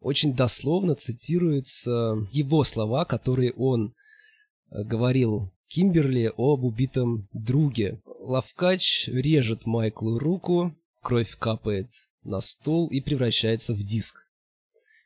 очень 0.00 0.34
дословно 0.34 0.94
цитируются 0.94 2.26
его 2.32 2.64
слова, 2.64 3.04
которые 3.04 3.52
он 3.52 3.94
э, 4.70 4.84
говорил 4.84 5.52
Кимберли 5.68 6.32
об 6.36 6.64
убитом 6.64 7.28
друге. 7.32 8.00
Лавкач 8.20 9.08
режет 9.08 9.66
Майклу 9.66 10.18
руку, 10.18 10.74
кровь 11.02 11.36
капает 11.36 11.90
на 12.22 12.40
стол 12.40 12.88
и 12.88 13.00
превращается 13.00 13.74
в 13.74 13.82
диск. 13.82 14.26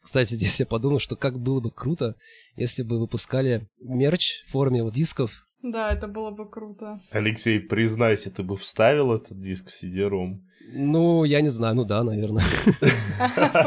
Кстати, 0.01 0.35
здесь 0.35 0.61
я 0.61 0.67
подумал, 0.67 1.01
что 1.01 1.17
как 1.17 1.41
было 1.41 1.61
бы 1.61 1.73
круто, 1.73 2.15
если 2.55 2.85
бы 2.85 3.01
выпускали 3.01 3.69
мерч 3.81 4.45
в 4.47 4.51
форме 4.53 4.89
дисков 4.93 5.47
да, 5.62 5.92
это 5.92 6.09
было 6.09 6.31
бы 6.31 6.49
круто. 6.49 7.01
Алексей, 7.11 7.61
признайся, 7.61 8.31
ты 8.31 8.42
бы 8.42 8.57
вставил 8.57 9.12
этот 9.12 9.38
диск 9.38 9.68
в 9.68 9.85
CD-ROM? 9.85 10.40
Ну, 10.73 11.25
я 11.25 11.40
не 11.40 11.49
знаю, 11.49 11.75
ну 11.75 11.85
да, 11.85 12.03
наверное. 12.05 12.44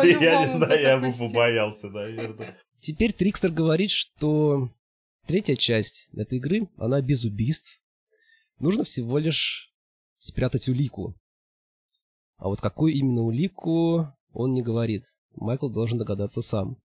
Я 0.03 0.45
не 0.45 0.53
знаю, 0.53 0.82
я 0.82 0.97
бы 0.97 1.12
побоялся, 1.12 1.89
наверное. 1.89 2.58
Теперь 2.79 3.12
Трикстер 3.12 3.51
говорит, 3.51 3.91
что 3.91 4.69
третья 5.27 5.56
часть 5.56 6.10
этой 6.15 6.38
игры, 6.38 6.69
она 6.77 7.01
без 7.01 7.25
убийств. 7.25 7.82
Нужно 8.60 8.84
всего 8.84 9.17
лишь 9.17 9.73
спрятать 10.17 10.69
улику. 10.69 11.15
А 12.38 12.47
вот 12.47 12.62
какую 12.62 12.93
именно 12.93 13.23
улику, 13.23 14.08
он 14.32 14.53
не 14.53 14.62
говорит. 14.62 15.03
Майкл 15.36 15.69
должен 15.69 15.97
догадаться 15.97 16.41
сам. 16.41 16.77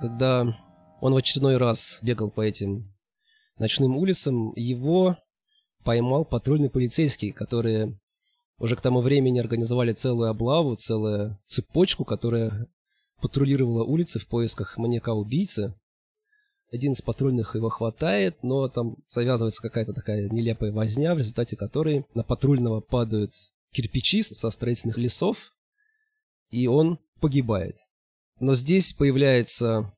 Когда 0.00 0.56
он 1.00 1.12
в 1.12 1.16
очередной 1.16 1.56
раз 1.56 2.00
бегал 2.02 2.30
по 2.30 2.40
этим 2.40 2.92
ночным 3.58 3.96
улицам, 3.96 4.52
его 4.54 5.16
поймал 5.84 6.24
патрульный 6.24 6.70
полицейский, 6.70 7.32
которые 7.32 7.98
уже 8.58 8.76
к 8.76 8.80
тому 8.80 9.00
времени 9.00 9.38
организовали 9.38 9.92
целую 9.92 10.30
облаву, 10.30 10.74
целую 10.74 11.38
цепочку, 11.48 12.04
которая 12.04 12.66
патрулировала 13.20 13.84
улицы 13.84 14.18
в 14.18 14.26
поисках 14.26 14.76
маньяка-убийцы. 14.76 15.74
Один 16.70 16.92
из 16.92 17.00
патрульных 17.00 17.54
его 17.54 17.70
хватает, 17.70 18.42
но 18.42 18.68
там 18.68 18.96
завязывается 19.08 19.62
какая-то 19.62 19.94
такая 19.94 20.28
нелепая 20.28 20.70
возня, 20.70 21.14
в 21.14 21.18
результате 21.18 21.56
которой 21.56 22.04
на 22.14 22.22
патрульного 22.22 22.80
падают 22.80 23.32
кирпичи 23.72 24.22
со 24.22 24.50
строительных 24.50 24.98
лесов, 24.98 25.54
и 26.50 26.66
он 26.66 26.98
погибает. 27.20 27.76
Но 28.40 28.54
здесь 28.54 28.92
появляется 28.92 29.92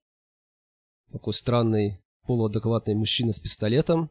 такой 1.12 1.34
странный 1.34 1.99
полуадекватный 2.30 2.94
мужчина 2.94 3.32
с 3.32 3.40
пистолетом, 3.40 4.08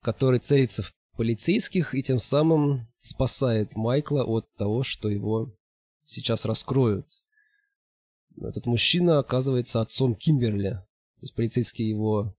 который 0.00 0.38
целится 0.38 0.82
в 0.82 0.94
полицейских 1.18 1.94
и 1.94 2.02
тем 2.02 2.18
самым 2.18 2.88
спасает 2.96 3.76
Майкла 3.76 4.24
от 4.24 4.50
того, 4.54 4.82
что 4.82 5.10
его 5.10 5.54
сейчас 6.06 6.46
раскроют. 6.46 7.06
Этот 8.40 8.64
мужчина 8.64 9.18
оказывается 9.18 9.82
отцом 9.82 10.14
Кимберли. 10.14 10.70
То 10.70 11.20
есть 11.20 11.34
полицейские 11.34 11.90
его 11.90 12.34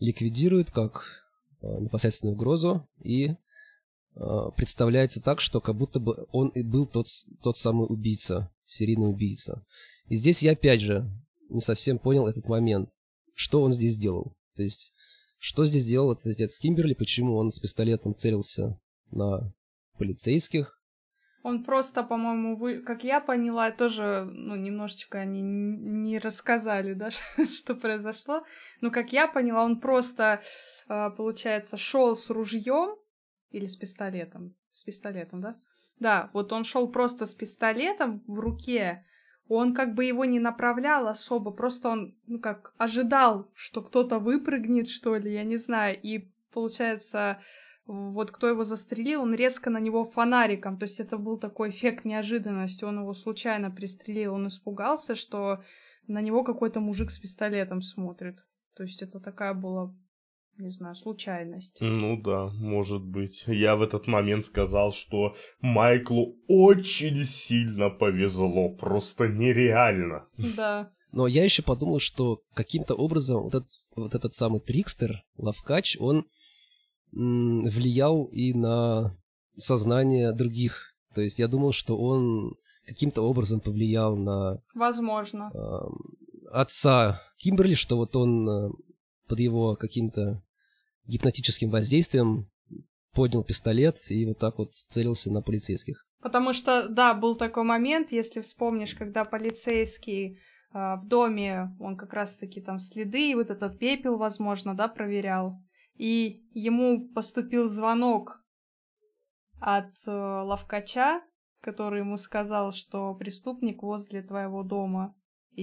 ликвидируют 0.00 0.72
как 0.72 1.04
э, 1.60 1.68
непосредственную 1.78 2.34
угрозу 2.34 2.88
и 3.00 3.28
э, 3.28 3.36
представляется 4.56 5.22
так, 5.22 5.40
что 5.40 5.60
как 5.60 5.76
будто 5.76 6.00
бы 6.00 6.26
он 6.32 6.48
и 6.48 6.64
был 6.64 6.84
тот, 6.84 7.06
тот 7.44 7.56
самый 7.56 7.86
убийца, 7.88 8.52
серийный 8.64 9.08
убийца. 9.08 9.64
И 10.08 10.16
здесь 10.16 10.42
я 10.42 10.50
опять 10.50 10.80
же 10.80 11.08
не 11.48 11.60
совсем 11.60 12.00
понял 12.00 12.26
этот 12.26 12.48
момент 12.48 12.90
что 13.38 13.62
он 13.62 13.72
здесь 13.72 13.96
делал. 13.96 14.36
То 14.56 14.62
есть, 14.62 14.92
что 15.38 15.64
здесь 15.64 15.86
делал 15.86 16.12
этот 16.12 16.26
отец 16.26 16.58
Кимберли, 16.58 16.94
почему 16.94 17.36
он 17.36 17.50
с 17.50 17.60
пистолетом 17.60 18.12
целился 18.16 18.80
на 19.12 19.54
полицейских. 19.96 20.76
Он 21.44 21.62
просто, 21.62 22.02
по-моему, 22.02 22.56
вы... 22.56 22.80
как 22.80 23.04
я 23.04 23.20
поняла, 23.20 23.70
тоже, 23.70 24.24
ну, 24.28 24.56
немножечко 24.56 25.20
они 25.20 25.40
не 25.40 26.18
рассказали, 26.18 26.94
да, 26.94 27.10
что 27.52 27.76
произошло. 27.76 28.42
Но 28.80 28.90
как 28.90 29.12
я 29.12 29.28
поняла, 29.28 29.64
он 29.64 29.78
просто, 29.78 30.42
а, 30.88 31.10
получается, 31.10 31.76
шел 31.76 32.16
с 32.16 32.30
ружьем 32.30 32.96
или 33.50 33.66
с 33.66 33.76
пистолетом. 33.76 34.56
С 34.72 34.82
пистолетом, 34.82 35.42
да? 35.42 35.60
Да, 36.00 36.30
вот 36.32 36.52
он 36.52 36.64
шел 36.64 36.90
просто 36.90 37.24
с 37.24 37.36
пистолетом 37.36 38.24
в 38.26 38.40
руке, 38.40 39.06
он 39.48 39.74
как 39.74 39.94
бы 39.94 40.04
его 40.04 40.24
не 40.24 40.40
направлял 40.40 41.08
особо, 41.08 41.50
просто 41.50 41.88
он, 41.88 42.14
ну 42.26 42.38
как, 42.38 42.74
ожидал, 42.76 43.50
что 43.54 43.82
кто-то 43.82 44.18
выпрыгнет, 44.18 44.88
что 44.88 45.16
ли, 45.16 45.32
я 45.32 45.44
не 45.44 45.56
знаю, 45.56 45.98
и 46.00 46.30
получается, 46.52 47.40
вот 47.86 48.30
кто 48.30 48.48
его 48.48 48.64
застрелил, 48.64 49.22
он 49.22 49.34
резко 49.34 49.70
на 49.70 49.78
него 49.78 50.04
фонариком, 50.04 50.78
то 50.78 50.84
есть 50.84 51.00
это 51.00 51.16
был 51.16 51.38
такой 51.38 51.70
эффект 51.70 52.04
неожиданности, 52.04 52.84
он 52.84 53.00
его 53.00 53.14
случайно 53.14 53.70
пристрелил, 53.70 54.34
он 54.34 54.48
испугался, 54.48 55.14
что 55.14 55.62
на 56.06 56.20
него 56.20 56.44
какой-то 56.44 56.80
мужик 56.80 57.10
с 57.10 57.18
пистолетом 57.18 57.80
смотрит. 57.80 58.44
То 58.74 58.82
есть 58.82 59.02
это 59.02 59.20
такая 59.20 59.54
была 59.54 59.94
не 60.58 60.70
знаю, 60.70 60.94
случайность. 60.94 61.76
Ну 61.80 62.20
да, 62.20 62.48
может 62.54 63.02
быть. 63.02 63.44
Я 63.46 63.76
в 63.76 63.82
этот 63.82 64.06
момент 64.06 64.44
сказал, 64.44 64.92
что 64.92 65.36
Майклу 65.60 66.36
очень 66.48 67.24
сильно 67.24 67.90
повезло, 67.90 68.70
просто 68.70 69.28
нереально. 69.28 70.26
Да. 70.36 70.90
Но 71.12 71.26
я 71.26 71.44
еще 71.44 71.62
подумал, 71.62 72.00
что 72.00 72.42
каким-то 72.54 72.94
образом 72.94 73.44
вот 73.44 73.54
этот, 73.54 73.72
вот 73.96 74.14
этот 74.14 74.34
самый 74.34 74.60
Трикстер, 74.60 75.22
Лавкач, 75.36 75.96
он 75.98 76.26
м, 77.14 77.64
влиял 77.64 78.24
и 78.24 78.52
на 78.52 79.16
сознание 79.56 80.32
других. 80.32 80.92
То 81.14 81.22
есть 81.22 81.38
я 81.38 81.48
думал, 81.48 81.72
что 81.72 81.98
он 81.98 82.56
каким-то 82.86 83.22
образом 83.22 83.60
повлиял 83.60 84.16
на... 84.16 84.62
Возможно. 84.74 85.50
Э, 85.54 85.88
отца 86.52 87.22
Кимберли, 87.38 87.74
что 87.74 87.96
вот 87.96 88.16
он 88.16 88.48
э, 88.48 88.70
под 89.28 89.40
его 89.40 89.76
каким-то 89.76 90.42
гипнотическим 91.08 91.70
воздействием 91.70 92.48
поднял 93.12 93.42
пистолет 93.42 93.98
и 94.10 94.26
вот 94.26 94.38
так 94.38 94.58
вот 94.58 94.74
целился 94.74 95.32
на 95.32 95.42
полицейских. 95.42 96.06
Потому 96.20 96.52
что, 96.52 96.88
да, 96.88 97.14
был 97.14 97.36
такой 97.36 97.64
момент, 97.64 98.12
если 98.12 98.40
вспомнишь, 98.40 98.94
когда 98.94 99.24
полицейский 99.24 100.34
э, 100.34 100.38
в 100.72 101.02
доме, 101.04 101.76
он 101.80 101.96
как 101.96 102.12
раз-таки 102.12 102.60
там 102.60 102.78
следы, 102.78 103.30
и 103.30 103.34
вот 103.34 103.50
этот 103.50 103.78
пепел, 103.78 104.16
возможно, 104.16 104.74
да, 104.74 104.88
проверял. 104.88 105.60
И 105.94 106.44
ему 106.52 107.08
поступил 107.08 107.68
звонок 107.68 108.40
от 109.60 109.94
э, 110.06 110.10
ловкача, 110.10 111.22
который 111.60 112.00
ему 112.00 112.16
сказал, 112.16 112.72
что 112.72 113.14
преступник 113.14 113.82
возле 113.82 114.22
твоего 114.22 114.62
дома 114.62 115.14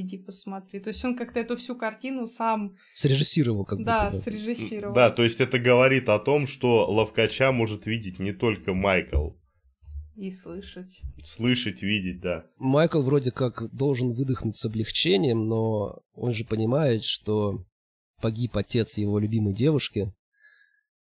иди 0.02 0.18
посмотри. 0.18 0.80
То 0.80 0.90
есть 0.90 1.04
он 1.06 1.16
как-то 1.16 1.40
эту 1.40 1.56
всю 1.56 1.76
картину 1.76 2.28
сам... 2.28 2.76
Срежиссировал 2.94 3.66
как 3.66 3.84
да, 3.84 4.06
будто 4.06 4.18
бы. 4.18 4.24
срежиссировал. 4.24 4.94
Да, 4.94 5.10
то 5.10 5.24
есть 5.24 5.42
это 5.42 5.60
говорит 5.60 6.10
о 6.10 6.20
том, 6.20 6.48
что 6.48 6.90
Ловкача 6.92 7.52
может 7.52 7.86
видеть 7.86 8.20
не 8.20 8.34
только 8.34 8.74
Майкл. 8.74 9.32
И 10.16 10.32
слышать. 10.32 11.02
Слышать, 11.22 11.82
видеть, 11.82 12.22
да. 12.22 12.46
Майкл 12.58 13.02
вроде 13.02 13.32
как 13.32 13.70
должен 13.74 14.14
выдохнуть 14.14 14.56
с 14.56 14.66
облегчением, 14.66 15.48
но 15.48 16.02
он 16.14 16.32
же 16.32 16.46
понимает, 16.46 17.04
что 17.04 17.66
погиб 18.22 18.56
отец 18.56 18.98
его 18.98 19.20
любимой 19.20 19.54
девушки, 19.54 20.14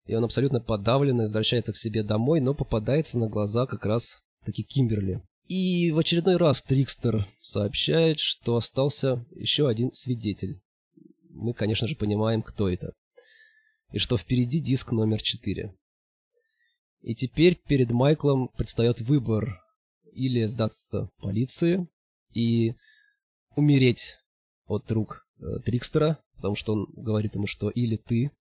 и 0.05 0.15
он 0.15 0.23
абсолютно 0.23 0.59
подавленный, 0.59 1.25
возвращается 1.25 1.73
к 1.73 1.77
себе 1.77 2.03
домой, 2.03 2.39
но 2.39 2.53
попадается 2.53 3.19
на 3.19 3.27
глаза 3.27 3.65
как 3.65 3.85
раз 3.85 4.21
таки 4.43 4.63
Кимберли. 4.63 5.21
И 5.47 5.91
в 5.91 5.99
очередной 5.99 6.37
раз 6.37 6.63
Трикстер 6.63 7.27
сообщает, 7.39 8.19
что 8.19 8.55
остался 8.55 9.25
еще 9.35 9.67
один 9.69 9.93
свидетель. 9.93 10.59
Мы, 11.29 11.53
конечно 11.53 11.87
же, 11.87 11.95
понимаем, 11.95 12.41
кто 12.41 12.67
это. 12.67 12.93
И 13.91 13.99
что 13.99 14.17
впереди 14.17 14.59
диск 14.59 14.91
номер 14.91 15.21
4. 15.21 15.75
И 17.01 17.13
теперь 17.13 17.55
перед 17.67 17.91
Майклом 17.91 18.49
предстает 18.57 19.01
выбор 19.01 19.61
или 20.13 20.45
сдаться 20.45 21.11
полиции 21.19 21.87
и 22.33 22.73
умереть 23.55 24.17
от 24.65 24.89
рук 24.91 25.27
э, 25.39 25.59
Трикстера, 25.63 26.17
потому 26.37 26.55
что 26.55 26.73
он 26.73 26.87
говорит 26.95 27.35
ему, 27.35 27.45
что 27.45 27.69
или 27.69 27.97
ты, 27.97 28.31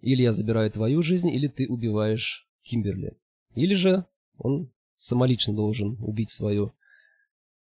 или 0.00 0.22
я 0.22 0.32
забираю 0.32 0.70
твою 0.70 1.02
жизнь, 1.02 1.28
или 1.28 1.48
ты 1.48 1.66
убиваешь 1.66 2.48
Кимберли. 2.62 3.18
Или 3.56 3.74
же 3.74 4.06
он 4.38 4.70
самолично 4.98 5.54
должен 5.54 5.96
убить 6.00 6.30
свою 6.30 6.74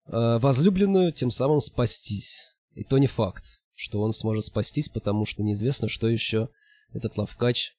э, 0.07 0.37
возлюбленную, 0.39 1.11
тем 1.11 1.31
самым 1.31 1.61
спастись. 1.61 2.55
И 2.73 2.83
то 2.83 2.97
не 2.97 3.07
факт, 3.07 3.43
что 3.73 4.01
он 4.01 4.13
сможет 4.13 4.45
спастись, 4.45 4.89
потому 4.89 5.25
что 5.25 5.43
неизвестно, 5.43 5.89
что 5.89 6.07
еще 6.07 6.49
этот 6.93 7.17
лавкач 7.17 7.75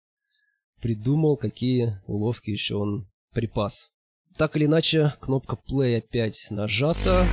придумал, 0.81 1.37
какие 1.37 2.01
уловки 2.07 2.51
еще 2.51 2.77
он 2.77 3.11
припас. 3.33 3.91
Так 4.37 4.57
или 4.57 4.67
иначе, 4.67 5.15
кнопка 5.21 5.57
play 5.57 5.99
опять 5.99 6.49
нажата. 6.51 7.27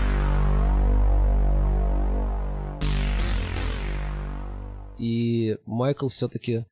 И 4.97 5.57
Майкл 5.65 6.07
все-таки 6.07 6.65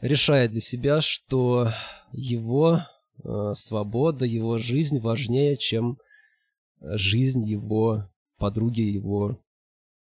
решает 0.00 0.52
для 0.52 0.60
себя, 0.60 1.00
что 1.00 1.72
его 2.12 2.82
свобода, 3.54 4.24
его 4.24 4.58
жизнь 4.58 4.98
важнее, 4.98 5.56
чем 5.56 5.98
э, 6.80 6.96
жизнь 6.96 7.44
его 7.44 8.10
подруги, 8.38 8.80
его 8.80 9.40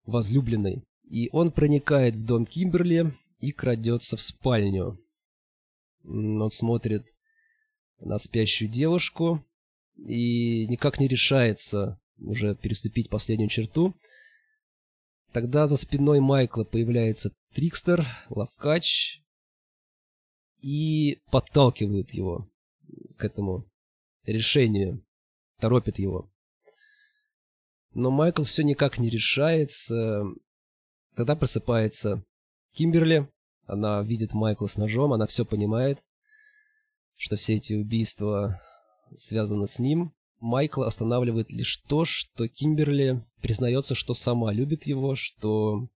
возлюбленной. 0.04 0.84
И 1.08 1.28
он 1.32 1.52
проникает 1.52 2.16
в 2.16 2.24
дом 2.24 2.46
Кимберли 2.46 3.14
и 3.38 3.52
крадется 3.52 4.16
в 4.16 4.20
спальню. 4.20 4.98
Он 6.04 6.50
смотрит 6.50 7.06
на 8.00 8.18
спящую 8.18 8.70
девушку 8.70 9.44
и 9.96 10.66
никак 10.68 11.00
не 11.00 11.08
решается 11.08 11.98
уже 12.18 12.54
переступить 12.54 13.08
последнюю 13.08 13.48
черту. 13.48 13.94
Тогда 15.32 15.66
за 15.66 15.76
спиной 15.76 16.20
Майкла 16.20 16.64
появляется 16.64 17.32
Трикстер, 17.54 18.06
Лавкач 18.28 19.22
и 20.60 21.20
подталкивает 21.30 22.12
его 22.12 22.48
к 23.16 23.24
этому 23.24 23.64
решению, 24.24 25.04
торопит 25.58 25.98
его. 25.98 26.30
Но 27.94 28.10
Майкл 28.10 28.44
все 28.44 28.62
никак 28.62 28.98
не 28.98 29.08
решается. 29.08 30.24
Тогда 31.14 31.34
просыпается 31.34 32.22
Кимберли. 32.74 33.28
Она 33.66 34.02
видит 34.02 34.34
Майкла 34.34 34.66
с 34.66 34.76
ножом, 34.76 35.12
она 35.12 35.26
все 35.26 35.44
понимает, 35.44 36.04
что 37.16 37.36
все 37.36 37.56
эти 37.56 37.72
убийства 37.72 38.60
связаны 39.16 39.66
с 39.66 39.78
ним. 39.78 40.12
Майкл 40.40 40.82
останавливает 40.82 41.50
лишь 41.50 41.78
то, 41.78 42.04
что 42.04 42.46
Кимберли 42.46 43.24
признается, 43.40 43.94
что 43.94 44.14
сама 44.14 44.52
любит 44.52 44.84
его, 44.84 45.14
что 45.14 45.88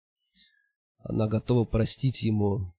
она 1.02 1.28
готова 1.28 1.64
простить 1.64 2.22
ему 2.22 2.74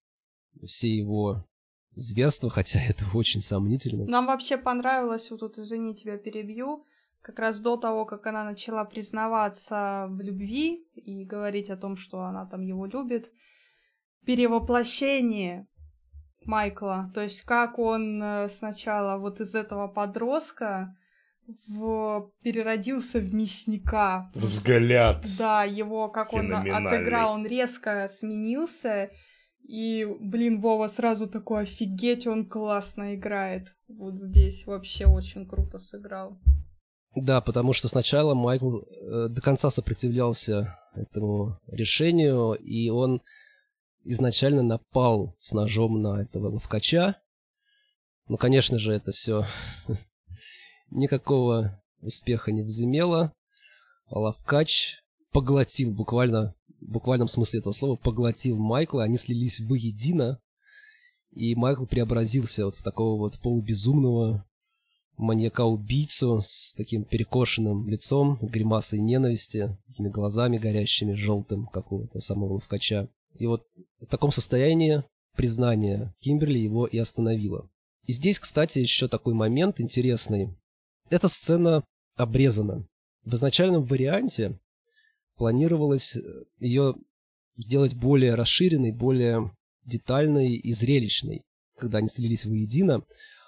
все 0.65 0.89
его 0.89 1.45
зверство, 1.93 2.49
хотя 2.49 2.79
это 2.89 3.05
очень 3.13 3.41
сомнительно. 3.41 4.05
Нам 4.05 4.27
вообще 4.27 4.57
понравилось, 4.57 5.31
вот 5.31 5.39
тут, 5.39 5.57
извини, 5.57 5.95
тебя 5.95 6.17
перебью, 6.17 6.85
как 7.21 7.39
раз 7.39 7.59
до 7.59 7.77
того, 7.77 8.05
как 8.05 8.25
она 8.27 8.43
начала 8.43 8.83
признаваться 8.83 10.07
в 10.09 10.21
любви 10.21 10.87
и 10.95 11.23
говорить 11.23 11.69
о 11.69 11.77
том, 11.77 11.95
что 11.95 12.21
она 12.21 12.45
там 12.45 12.61
его 12.61 12.85
любит, 12.85 13.31
перевоплощение 14.25 15.67
Майкла, 16.45 17.11
то 17.13 17.21
есть 17.21 17.43
как 17.43 17.77
он 17.77 18.21
э, 18.21 18.49
сначала 18.49 19.19
вот 19.19 19.39
из 19.39 19.53
этого 19.53 19.87
подростка 19.87 20.95
в... 21.67 22.31
переродился 22.41 23.19
в 23.19 23.33
мясника. 23.33 24.31
Взгляд. 24.33 25.23
Да, 25.37 25.63
его, 25.63 26.09
как 26.09 26.33
он 26.33 26.51
отыграл, 26.53 27.33
он 27.33 27.45
резко 27.45 28.07
сменился, 28.07 29.11
и, 29.63 30.05
блин, 30.19 30.59
Вова 30.59 30.87
сразу 30.87 31.27
такой, 31.27 31.63
офигеть, 31.63 32.27
он 32.27 32.45
классно 32.45 33.15
играет. 33.15 33.75
Вот 33.87 34.19
здесь 34.19 34.65
вообще 34.65 35.05
очень 35.05 35.47
круто 35.47 35.79
сыграл. 35.79 36.39
Да, 37.15 37.41
потому 37.41 37.73
что 37.73 37.87
сначала 37.87 38.33
Майкл 38.33 38.79
э, 38.79 39.27
до 39.29 39.41
конца 39.41 39.69
сопротивлялся 39.69 40.77
этому 40.93 41.59
решению, 41.67 42.53
и 42.53 42.89
он 42.89 43.21
изначально 44.03 44.63
напал 44.63 45.35
с 45.37 45.53
ножом 45.53 46.01
на 46.01 46.21
этого 46.21 46.47
ловкача. 46.47 47.17
Ну, 48.27 48.37
конечно 48.37 48.79
же, 48.79 48.93
это 48.93 49.11
все 49.11 49.45
никакого 50.89 51.81
успеха 52.01 52.51
не 52.51 52.63
возымело. 52.63 53.33
А 54.07 54.19
ловкач 54.19 55.01
поглотил 55.31 55.93
буквально 55.93 56.55
буквальном 56.81 57.27
смысле 57.27 57.59
этого 57.59 57.73
слова, 57.73 57.95
поглотил 57.95 58.57
Майкла, 58.57 59.03
они 59.03 59.17
слились 59.17 59.59
воедино, 59.59 60.39
и 61.31 61.55
Майкл 61.55 61.85
преобразился 61.85 62.65
вот 62.65 62.75
в 62.75 62.83
такого 62.83 63.17
вот 63.17 63.39
полубезумного 63.39 64.45
маньяка-убийцу 65.17 66.39
с 66.41 66.73
таким 66.75 67.03
перекошенным 67.03 67.87
лицом, 67.87 68.37
гримасой 68.41 68.99
ненависти, 68.99 69.77
такими 69.87 70.09
глазами 70.09 70.57
горящими, 70.57 71.13
желтым, 71.13 71.67
как 71.67 71.91
у 71.91 72.03
этого 72.03 72.19
самого 72.21 72.53
ловкача. 72.53 73.07
И 73.35 73.45
вот 73.45 73.63
в 73.99 74.07
таком 74.07 74.31
состоянии 74.31 75.03
признание 75.35 76.13
Кимберли 76.19 76.59
его 76.59 76.85
и 76.85 76.97
остановило. 76.97 77.69
И 78.05 78.13
здесь, 78.13 78.39
кстати, 78.39 78.79
еще 78.79 79.07
такой 79.07 79.33
момент 79.33 79.79
интересный. 79.79 80.57
Эта 81.09 81.29
сцена 81.29 81.83
обрезана. 82.15 82.87
В 83.23 83.35
изначальном 83.35 83.83
варианте 83.83 84.59
планировалось 85.41 86.17
э, 86.17 86.21
ее 86.59 86.93
сделать 87.57 87.95
более 87.95 88.35
расширенной, 88.35 88.91
более 88.91 89.49
детальной 89.83 90.53
и 90.53 90.71
зрелищной. 90.71 91.41
Когда 91.79 91.97
они 91.97 92.09
слились 92.09 92.45
воедино, 92.45 93.01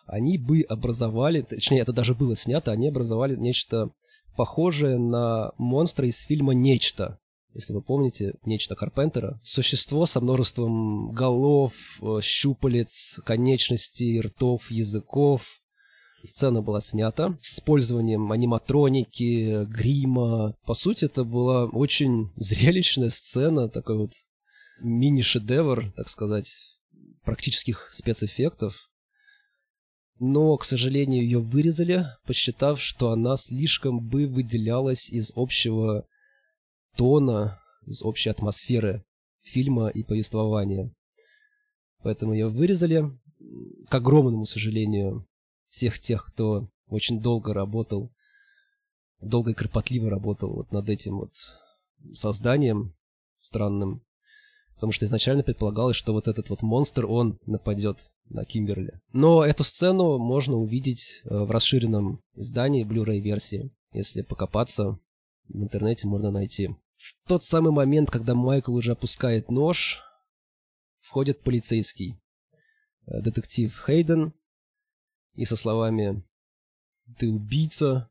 они 0.08 0.40
бы 0.40 0.62
образовали, 0.62 1.42
точнее, 1.42 1.82
это 1.82 1.94
даже 1.94 2.16
было 2.16 2.36
снято, 2.36 2.72
они 2.72 2.88
образовали 2.88 3.36
нечто 3.36 3.92
похожее 4.36 4.98
на 4.98 5.52
монстра 5.60 6.08
из 6.08 6.22
фильма 6.22 6.56
«Нечто». 6.56 7.20
Если 7.54 7.74
вы 7.74 7.84
помните, 7.84 8.34
«Нечто 8.44 8.74
Карпентера». 8.74 9.40
Существо 9.44 10.08
со 10.08 10.20
множеством 10.20 11.12
голов, 11.12 11.74
э, 12.02 12.22
щупалец, 12.24 13.22
конечностей, 13.24 14.20
ртов, 14.20 14.72
языков. 14.72 15.46
Сцена 16.24 16.62
была 16.62 16.80
снята 16.80 17.38
с 17.42 17.56
использованием 17.56 18.32
аниматроники, 18.32 19.66
грима. 19.66 20.56
По 20.66 20.74
сути, 20.74 21.06
это 21.06 21.24
была 21.24 21.66
очень 21.66 22.32
зрелищная 22.38 23.10
сцена, 23.10 23.68
такой 23.68 23.98
вот 23.98 24.12
мини-шедевр, 24.80 25.92
так 25.96 26.08
сказать, 26.08 26.60
практических 27.24 27.88
спецэффектов 27.92 28.90
но, 30.26 30.56
к 30.58 30.64
сожалению, 30.64 31.24
ее 31.24 31.40
вырезали, 31.40 32.06
посчитав, 32.26 32.80
что 32.80 33.12
она 33.12 33.36
слишком 33.36 34.00
бы 34.00 34.26
выделялась 34.26 35.10
из 35.10 35.34
общего 35.36 36.08
тона, 36.96 37.60
из 37.86 38.02
общей 38.04 38.30
атмосферы 38.30 39.04
фильма 39.42 39.90
и 39.90 40.04
повествования. 40.04 40.94
Поэтому 42.04 42.34
ее 42.34 42.48
вырезали, 42.48 43.12
к 43.90 43.96
огромному 43.96 44.46
сожалению, 44.46 45.28
всех 45.74 45.98
тех, 45.98 46.24
кто 46.24 46.70
очень 46.86 47.20
долго 47.20 47.52
работал, 47.52 48.14
долго 49.20 49.52
и 49.52 49.54
кропотливо 49.56 50.08
работал 50.08 50.54
вот 50.54 50.72
над 50.72 50.88
этим 50.88 51.18
вот 51.18 51.32
созданием 52.14 52.96
странным. 53.38 54.06
Потому 54.76 54.92
что 54.92 55.06
изначально 55.06 55.42
предполагалось, 55.42 55.96
что 55.96 56.14
вот 56.14 56.28
этот 56.28 56.52
вот 56.52 56.62
монстр, 56.62 57.08
он 57.08 57.40
нападет 57.48 58.12
на 58.26 58.46
Кимберли. 58.46 59.02
Но 59.14 59.44
эту 59.44 59.64
сцену 59.64 60.20
можно 60.20 60.58
увидеть 60.58 61.22
э, 61.24 61.36
в 61.36 61.50
расширенном 61.50 62.22
издании 62.36 62.86
Blu-ray 62.86 63.20
версии. 63.20 63.72
Если 63.94 64.22
покопаться, 64.22 65.00
в 65.48 65.58
интернете 65.58 66.08
можно 66.08 66.30
найти. 66.30 66.70
В 66.98 67.16
тот 67.28 67.44
самый 67.44 67.72
момент, 67.72 68.12
когда 68.12 68.36
Майкл 68.36 68.76
уже 68.76 68.92
опускает 68.92 69.50
нож, 69.50 70.04
входит 71.00 71.42
полицейский. 71.42 72.20
Э, 73.08 73.22
детектив 73.22 73.76
Хейден. 73.88 74.34
И 75.36 75.46
со 75.46 75.56
словами 75.56 76.24
«Ты 77.18 77.30
убийца», 77.30 78.10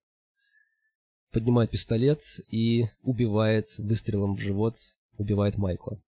поднимает 1.32 1.70
пистолет 1.70 2.22
и 2.48 2.86
убивает 3.02 3.76
выстрелом 3.78 4.36
в 4.36 4.40
живот, 4.40 4.76
убивает 5.16 5.56
Майкла. 5.56 6.00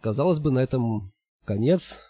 Казалось 0.00 0.40
бы, 0.40 0.50
на 0.50 0.58
этом 0.58 1.12
конец, 1.44 2.00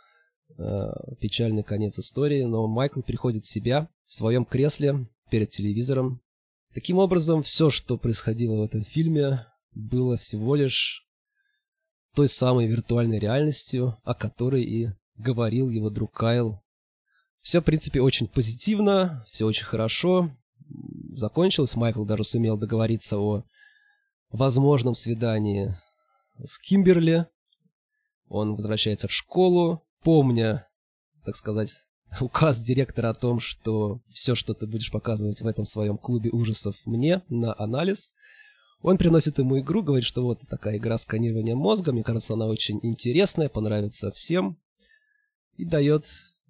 э, 0.56 0.90
печальный 1.20 1.62
конец 1.62 1.98
истории, 1.98 2.44
но 2.44 2.66
Майкл 2.66 3.02
приходит 3.02 3.44
в 3.44 3.50
себя 3.50 3.88
в 4.06 4.14
своем 4.14 4.46
кресле 4.46 5.06
перед 5.30 5.50
телевизором. 5.50 6.22
Таким 6.72 6.96
образом, 6.98 7.42
все, 7.42 7.68
что 7.68 7.98
происходило 7.98 8.56
в 8.56 8.62
этом 8.62 8.82
фильме, 8.82 9.46
было 9.72 10.16
всего 10.16 10.54
лишь 10.54 11.06
той 12.14 12.28
самой 12.28 12.66
виртуальной 12.66 13.18
реальностью, 13.18 13.98
о 14.04 14.14
которой 14.14 14.62
и 14.64 14.90
говорил 15.16 15.68
его 15.68 15.90
друг 15.90 16.12
Кайл. 16.12 16.61
Все, 17.42 17.60
в 17.60 17.64
принципе, 17.64 18.00
очень 18.00 18.28
позитивно, 18.28 19.26
все 19.30 19.44
очень 19.44 19.64
хорошо. 19.64 20.30
Закончилось, 21.14 21.76
Майкл 21.76 22.04
даже 22.04 22.24
сумел 22.24 22.56
договориться 22.56 23.18
о 23.18 23.44
возможном 24.30 24.94
свидании 24.94 25.74
с 26.42 26.58
Кимберли, 26.58 27.26
он 28.28 28.54
возвращается 28.54 29.08
в 29.08 29.12
школу, 29.12 29.82
помня, 30.02 30.66
так 31.24 31.36
сказать, 31.36 31.86
указ 32.20 32.60
директора 32.60 33.10
о 33.10 33.14
том, 33.14 33.40
что 33.40 34.00
все, 34.10 34.34
что 34.34 34.54
ты 34.54 34.66
будешь 34.66 34.90
показывать 34.90 35.42
в 35.42 35.46
этом 35.46 35.64
своем 35.64 35.98
клубе 35.98 36.30
ужасов 36.30 36.76
мне 36.86 37.22
на 37.28 37.54
анализ, 37.58 38.12
он 38.80 38.98
приносит 38.98 39.38
ему 39.38 39.60
игру, 39.60 39.82
говорит, 39.82 40.06
что 40.06 40.22
вот 40.24 40.40
такая 40.48 40.78
игра 40.78 40.96
сканирования 40.96 41.54
мозга, 41.54 41.92
мне 41.92 42.02
кажется, 42.02 42.32
она 42.32 42.46
очень 42.46 42.80
интересная, 42.82 43.48
понравится 43.48 44.10
всем, 44.10 44.58
и 45.56 45.64
дает 45.64 46.06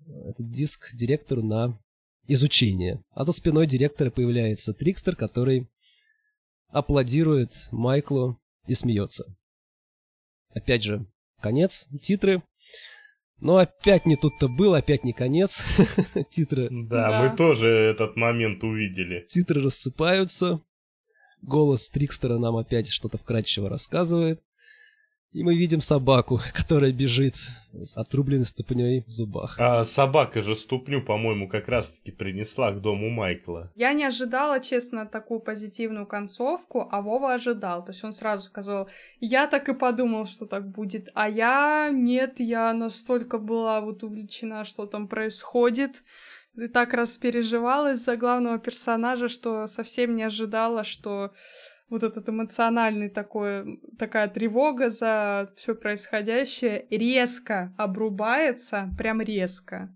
этот 0.07 0.51
диск 0.51 0.95
директору 0.95 1.43
на 1.43 1.79
изучение. 2.27 3.03
А 3.11 3.25
за 3.25 3.33
спиной 3.33 3.67
директора 3.67 4.11
появляется 4.11 4.75
Трикстер, 4.75 5.17
который 5.17 5.69
аплодирует 6.69 7.69
Майклу 7.71 8.41
и 8.67 8.75
смеется. 8.75 9.25
Опять 10.55 10.83
же, 10.83 11.07
конец, 11.41 11.87
титры. 12.01 12.43
Но 13.41 13.57
опять 13.57 14.07
не 14.07 14.17
тут-то 14.17 14.47
был, 14.57 14.75
опять 14.75 15.03
не 15.03 15.13
конец. 15.13 15.65
Титры... 16.31 16.69
Да, 16.71 17.11
да, 17.11 17.23
мы 17.23 17.37
тоже 17.37 17.69
этот 17.69 18.15
момент 18.15 18.63
увидели. 18.63 19.27
Титры 19.29 19.61
рассыпаются. 19.61 20.63
Голос 21.43 21.89
Трикстера 21.91 22.39
нам 22.39 22.57
опять 22.57 22.89
что-то 22.89 23.19
вкрадчиво 23.19 23.69
рассказывает. 23.69 24.41
И 25.33 25.43
мы 25.43 25.55
видим 25.57 25.81
собаку, 25.81 26.41
которая 26.55 26.93
бежит 26.93 27.35
с 27.73 27.97
отрубленной 27.97 28.45
ступней 28.45 29.03
в 29.07 29.11
зубах. 29.11 29.57
А 29.59 29.83
собака 29.85 30.43
же 30.43 30.55
ступню, 30.55 31.03
по-моему, 31.03 31.49
как 31.49 31.69
раз-таки 31.69 32.13
принесла 32.13 32.71
к 32.73 32.83
дому 32.83 33.09
Майкла. 33.09 33.73
Я 33.75 33.95
не 33.95 34.05
ожидала, 34.05 34.61
честно, 34.61 35.07
такую 35.07 35.41
позитивную 35.41 36.07
концовку, 36.07 36.87
а 36.91 37.01
Вова 37.01 37.33
ожидал. 37.33 37.83
То 37.83 37.93
есть 37.93 38.05
он 38.05 38.13
сразу 38.13 38.45
сказал, 38.45 38.91
я 39.21 39.47
так 39.47 39.71
и 39.71 39.75
подумал, 39.75 40.27
что 40.27 40.45
так 40.45 40.69
будет. 40.69 41.09
А 41.15 41.31
я 41.31 41.91
нет, 41.91 42.39
я 42.39 42.75
настолько 42.75 43.39
была 43.39 43.81
вот 43.81 44.03
увлечена, 44.03 44.65
что 44.65 44.85
там 44.85 45.09
происходит. 45.09 46.03
И 46.57 46.69
так 46.69 46.93
распереживалась 46.93 48.05
за 48.05 48.19
главного 48.19 48.59
персонажа, 48.59 49.29
что 49.29 49.67
совсем 49.67 50.15
не 50.15 50.25
ожидала, 50.25 50.85
что 50.85 51.33
вот 51.93 52.03
этот 52.03 52.27
эмоциональный 52.27 53.11
такой, 53.11 53.79
такая 53.99 54.27
тревога 54.29 54.89
за 54.89 55.53
все 55.57 55.75
происходящее 55.75 56.87
резко 56.91 57.75
обрубается, 57.77 58.89
прям 58.97 59.21
резко. 59.21 59.95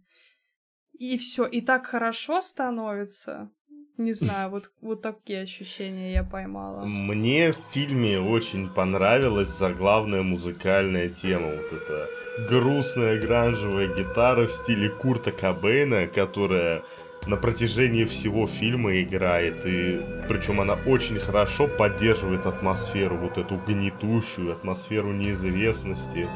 И 0.93 1.17
все, 1.17 1.47
и 1.47 1.63
так 1.63 1.87
хорошо 1.87 2.43
становится. 2.43 3.51
Не 3.97 4.13
знаю, 4.13 4.51
вот, 4.51 4.71
вот 4.83 5.01
такие 5.01 5.41
ощущения 5.41 6.13
я 6.13 6.23
поймала. 6.23 6.85
Мне 6.85 7.53
в 7.53 7.57
фильме 7.73 8.21
очень 8.21 8.69
понравилась 8.69 9.49
заглавная 9.49 10.23
музыкальная 10.23 11.09
тема. 11.09 11.47
Вот 11.47 11.73
эта 11.73 12.09
грустная 12.51 13.19
гранжевая 13.19 13.89
гитара 13.97 14.47
в 14.47 14.53
стиле 14.53 14.91
Курта 14.91 15.33
Кобейна, 15.33 16.09
которая 16.09 16.85
на 17.27 17.37
протяжении 17.37 18.05
всего 18.05 18.47
фильма 18.47 19.03
играет, 19.03 19.67
и 19.67 20.01
причем 20.29 20.61
она 20.61 20.75
очень 20.87 21.19
хорошо 21.19 21.67
поддерживает 21.67 22.47
атмосферу, 22.47 23.17
вот 23.17 23.39
эту 23.39 23.57
гнетущую 23.57 24.53
атмосферу 24.53 25.13
неизвестности, 25.13 26.29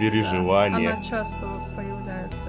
переживания. 0.00 0.90
Да, 0.90 0.94
она 0.94 1.02
часто 1.02 1.46
появляется 1.76 2.48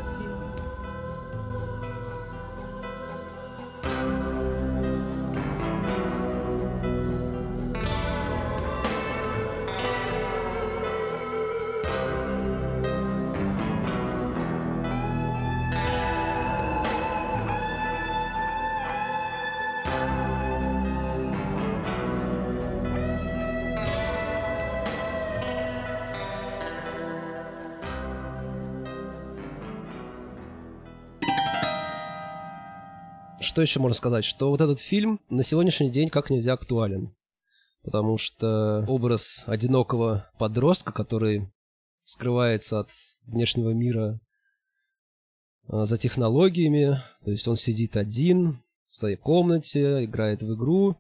еще 33.66 33.80
можно 33.80 33.96
сказать? 33.96 34.26
Что 34.26 34.50
вот 34.50 34.62
этот 34.62 34.80
фильм 34.80 35.20
на 35.30 35.44
сегодняшний 35.44 35.90
день 35.90 36.10
как 36.10 36.30
нельзя 36.30 36.54
актуален. 36.54 37.16
Потому 37.84 38.18
что 38.18 38.84
образ 38.88 39.44
одинокого 39.46 40.30
подростка, 40.40 40.92
который 40.92 41.52
скрывается 42.04 42.80
от 42.80 42.90
внешнего 43.26 43.72
мира 43.72 44.20
а, 45.68 45.86
за 45.86 45.98
технологиями, 45.98 47.02
то 47.24 47.32
есть 47.32 47.48
он 47.48 47.58
сидит 47.58 47.96
один 47.98 48.60
в 48.88 48.96
своей 48.96 49.18
комнате, 49.18 50.06
играет 50.06 50.42
в 50.42 50.56
игру, 50.56 50.98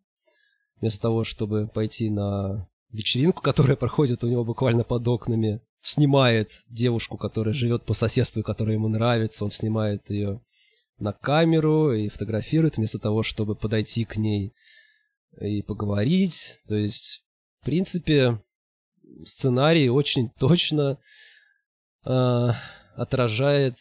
вместо 0.79 1.01
того, 1.01 1.23
чтобы 1.23 1.67
пойти 1.67 2.09
на 2.09 2.67
вечеринку, 2.91 3.41
которая 3.41 3.75
проходит 3.75 4.23
у 4.23 4.27
него 4.27 4.43
буквально 4.43 4.83
под 4.83 5.07
окнами, 5.07 5.61
снимает 5.81 6.63
девушку, 6.69 7.17
которая 7.17 7.53
живет 7.53 7.83
по 7.83 7.93
соседству, 7.93 8.43
которая 8.43 8.75
ему 8.75 8.87
нравится, 8.87 9.43
он 9.43 9.51
снимает 9.51 10.09
ее 10.09 10.41
на 10.97 11.13
камеру 11.13 11.93
и 11.93 12.07
фотографирует, 12.07 12.77
вместо 12.77 12.99
того, 12.99 13.23
чтобы 13.23 13.55
подойти 13.55 14.05
к 14.05 14.17
ней 14.17 14.53
и 15.39 15.61
поговорить. 15.61 16.61
То 16.67 16.75
есть, 16.75 17.23
в 17.61 17.65
принципе, 17.65 18.39
сценарий 19.25 19.89
очень 19.89 20.29
точно 20.39 20.97
э, 22.05 22.49
отражает 22.95 23.77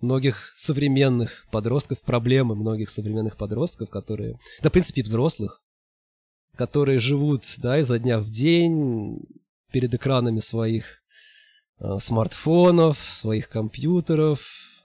многих 0.00 0.52
современных 0.54 1.46
подростков, 1.50 2.00
проблемы 2.00 2.54
многих 2.54 2.90
современных 2.90 3.36
подростков, 3.36 3.90
которые, 3.90 4.38
да, 4.62 4.68
в 4.68 4.72
принципе, 4.72 5.02
взрослых, 5.02 5.62
которые 6.56 6.98
живут, 6.98 7.44
да, 7.58 7.78
изо 7.78 7.98
дня 7.98 8.18
в 8.18 8.30
день 8.30 9.20
перед 9.72 9.92
экранами 9.94 10.40
своих 10.40 11.02
э, 11.78 11.98
смартфонов, 11.98 12.98
своих 12.98 13.48
компьютеров, 13.48 14.75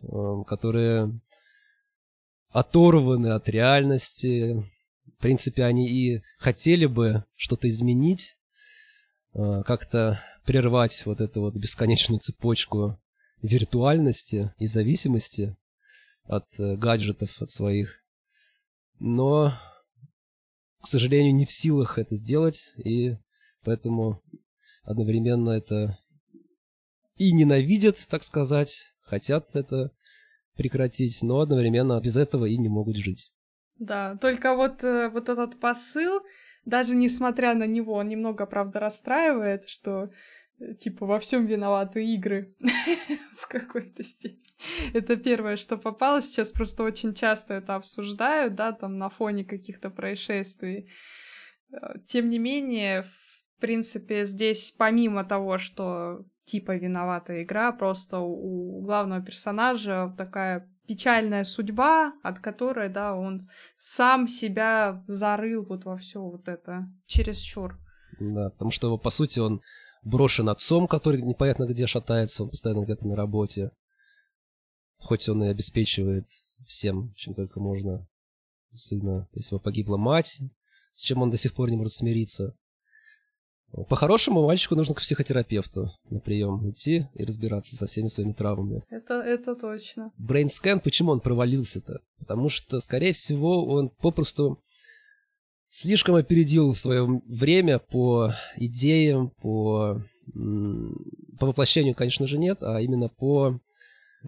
которые 0.47 1.21
оторваны 2.49 3.27
от 3.27 3.49
реальности. 3.49 4.63
В 5.05 5.21
принципе, 5.21 5.63
они 5.63 5.87
и 5.89 6.21
хотели 6.37 6.85
бы 6.85 7.25
что-то 7.35 7.69
изменить, 7.69 8.37
э, 9.33 9.63
как-то 9.65 10.21
прервать 10.45 11.05
вот 11.05 11.21
эту 11.21 11.41
вот 11.41 11.55
бесконечную 11.55 12.19
цепочку 12.19 12.99
виртуальности 13.41 14.53
и 14.57 14.65
зависимости 14.65 15.55
от 16.23 16.47
э, 16.59 16.75
гаджетов, 16.75 17.41
от 17.41 17.51
своих. 17.51 17.99
Но, 18.99 19.57
к 20.81 20.87
сожалению, 20.87 21.33
не 21.33 21.45
в 21.45 21.51
силах 21.51 21.97
это 21.97 22.15
сделать, 22.15 22.73
и 22.83 23.17
поэтому 23.63 24.21
одновременно 24.83 25.51
это 25.51 25.97
и 27.17 27.31
ненавидят, 27.31 28.07
так 28.09 28.23
сказать, 28.23 28.90
хотят 29.11 29.55
это 29.55 29.91
прекратить, 30.55 31.21
но 31.21 31.41
одновременно 31.41 31.99
без 31.99 32.15
этого 32.15 32.45
и 32.45 32.57
не 32.57 32.69
могут 32.69 32.95
жить. 32.95 33.31
Да, 33.77 34.15
только 34.21 34.55
вот, 34.55 34.83
э, 34.83 35.09
вот 35.09 35.27
этот 35.27 35.59
посыл, 35.59 36.21
даже 36.65 36.95
несмотря 36.95 37.53
на 37.53 37.67
него, 37.67 37.93
он 37.93 38.07
немного, 38.07 38.45
правда, 38.45 38.79
расстраивает, 38.79 39.67
что 39.67 40.09
типа 40.77 41.05
во 41.05 41.19
всем 41.19 41.45
виноваты 41.45 42.05
игры 42.05 42.55
в 43.37 43.47
какой-то 43.47 44.03
степени. 44.03 44.53
Это 44.93 45.17
первое, 45.17 45.55
что 45.55 45.77
попало. 45.77 46.21
Сейчас 46.21 46.51
просто 46.51 46.83
очень 46.83 47.13
часто 47.13 47.55
это 47.55 47.75
обсуждают, 47.75 48.55
да, 48.55 48.71
там 48.71 48.97
на 48.97 49.09
фоне 49.09 49.43
каких-то 49.43 49.89
происшествий. 49.89 50.89
Э, 51.71 51.99
тем 52.05 52.29
не 52.29 52.39
менее, 52.39 53.03
в 53.03 53.59
принципе, 53.59 54.25
здесь 54.25 54.71
помимо 54.77 55.25
того, 55.25 55.57
что 55.57 56.25
типа 56.45 56.75
виновата 56.75 57.43
игра, 57.43 57.71
просто 57.71 58.19
у 58.19 58.81
главного 58.81 59.21
персонажа 59.21 60.13
такая 60.17 60.69
печальная 60.87 61.43
судьба, 61.43 62.13
от 62.23 62.39
которой, 62.39 62.89
да, 62.89 63.15
он 63.15 63.41
сам 63.77 64.27
себя 64.27 65.03
зарыл 65.07 65.65
вот 65.65 65.85
во 65.85 65.97
все 65.97 66.21
вот 66.21 66.47
это 66.47 66.87
чересчур. 67.05 67.79
Да, 68.19 68.49
потому 68.49 68.71
что, 68.71 68.97
по 68.97 69.09
сути, 69.09 69.39
он 69.39 69.61
брошен 70.03 70.49
отцом, 70.49 70.87
который 70.87 71.21
непонятно 71.21 71.65
где 71.65 71.85
шатается, 71.85 72.43
он 72.43 72.49
постоянно 72.49 72.83
где-то 72.83 73.07
на 73.07 73.15
работе. 73.15 73.71
Хоть 74.97 75.29
он 75.29 75.43
и 75.43 75.47
обеспечивает 75.47 76.27
всем, 76.65 77.13
чем 77.15 77.33
только 77.33 77.59
можно 77.59 78.07
сына. 78.73 79.27
То 79.31 79.39
есть 79.39 79.51
его 79.51 79.59
погибла 79.59 79.97
мать, 79.97 80.41
с 80.93 81.01
чем 81.01 81.21
он 81.21 81.29
до 81.29 81.37
сих 81.37 81.53
пор 81.53 81.69
не 81.69 81.77
может 81.77 81.93
смириться. 81.93 82.55
По-хорошему, 83.87 84.45
мальчику 84.45 84.75
нужно 84.75 84.95
к 84.95 85.01
психотерапевту 85.01 85.91
на 86.09 86.19
прием 86.19 86.69
идти 86.69 87.07
и 87.13 87.23
разбираться 87.23 87.77
со 87.77 87.85
всеми 87.85 88.07
своими 88.07 88.33
травмами. 88.33 88.81
Это, 88.89 89.15
это 89.15 89.55
точно. 89.55 90.11
Брейнскэн, 90.17 90.81
почему 90.81 91.11
он 91.11 91.21
провалился-то? 91.21 92.01
Потому 92.19 92.49
что, 92.49 92.79
скорее 92.81 93.13
всего, 93.13 93.65
он 93.65 93.89
попросту 93.89 94.61
слишком 95.69 96.15
опередил 96.15 96.73
свое 96.75 97.21
время 97.25 97.79
по 97.79 98.33
идеям, 98.57 99.31
по, 99.41 100.01
по 101.39 101.45
воплощению, 101.45 101.95
конечно 101.95 102.27
же, 102.27 102.37
нет, 102.37 102.61
а 102.61 102.81
именно 102.81 103.07
по 103.07 103.59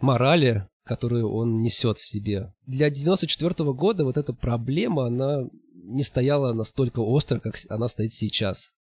морали, 0.01 0.67
которую 0.85 1.29
он 1.29 1.61
несет 1.61 1.97
в 1.97 2.05
себе. 2.05 2.53
Для 2.65 2.89
94 2.89 3.51
-го 3.51 3.73
года 3.73 4.05
вот 4.05 4.17
эта 4.17 4.33
проблема, 4.33 5.07
она 5.07 5.49
не 5.73 6.03
стояла 6.03 6.53
настолько 6.53 7.01
остро, 7.01 7.39
как 7.39 7.55
она 7.69 7.87
стоит 7.89 8.13
сейчас. 8.13 8.73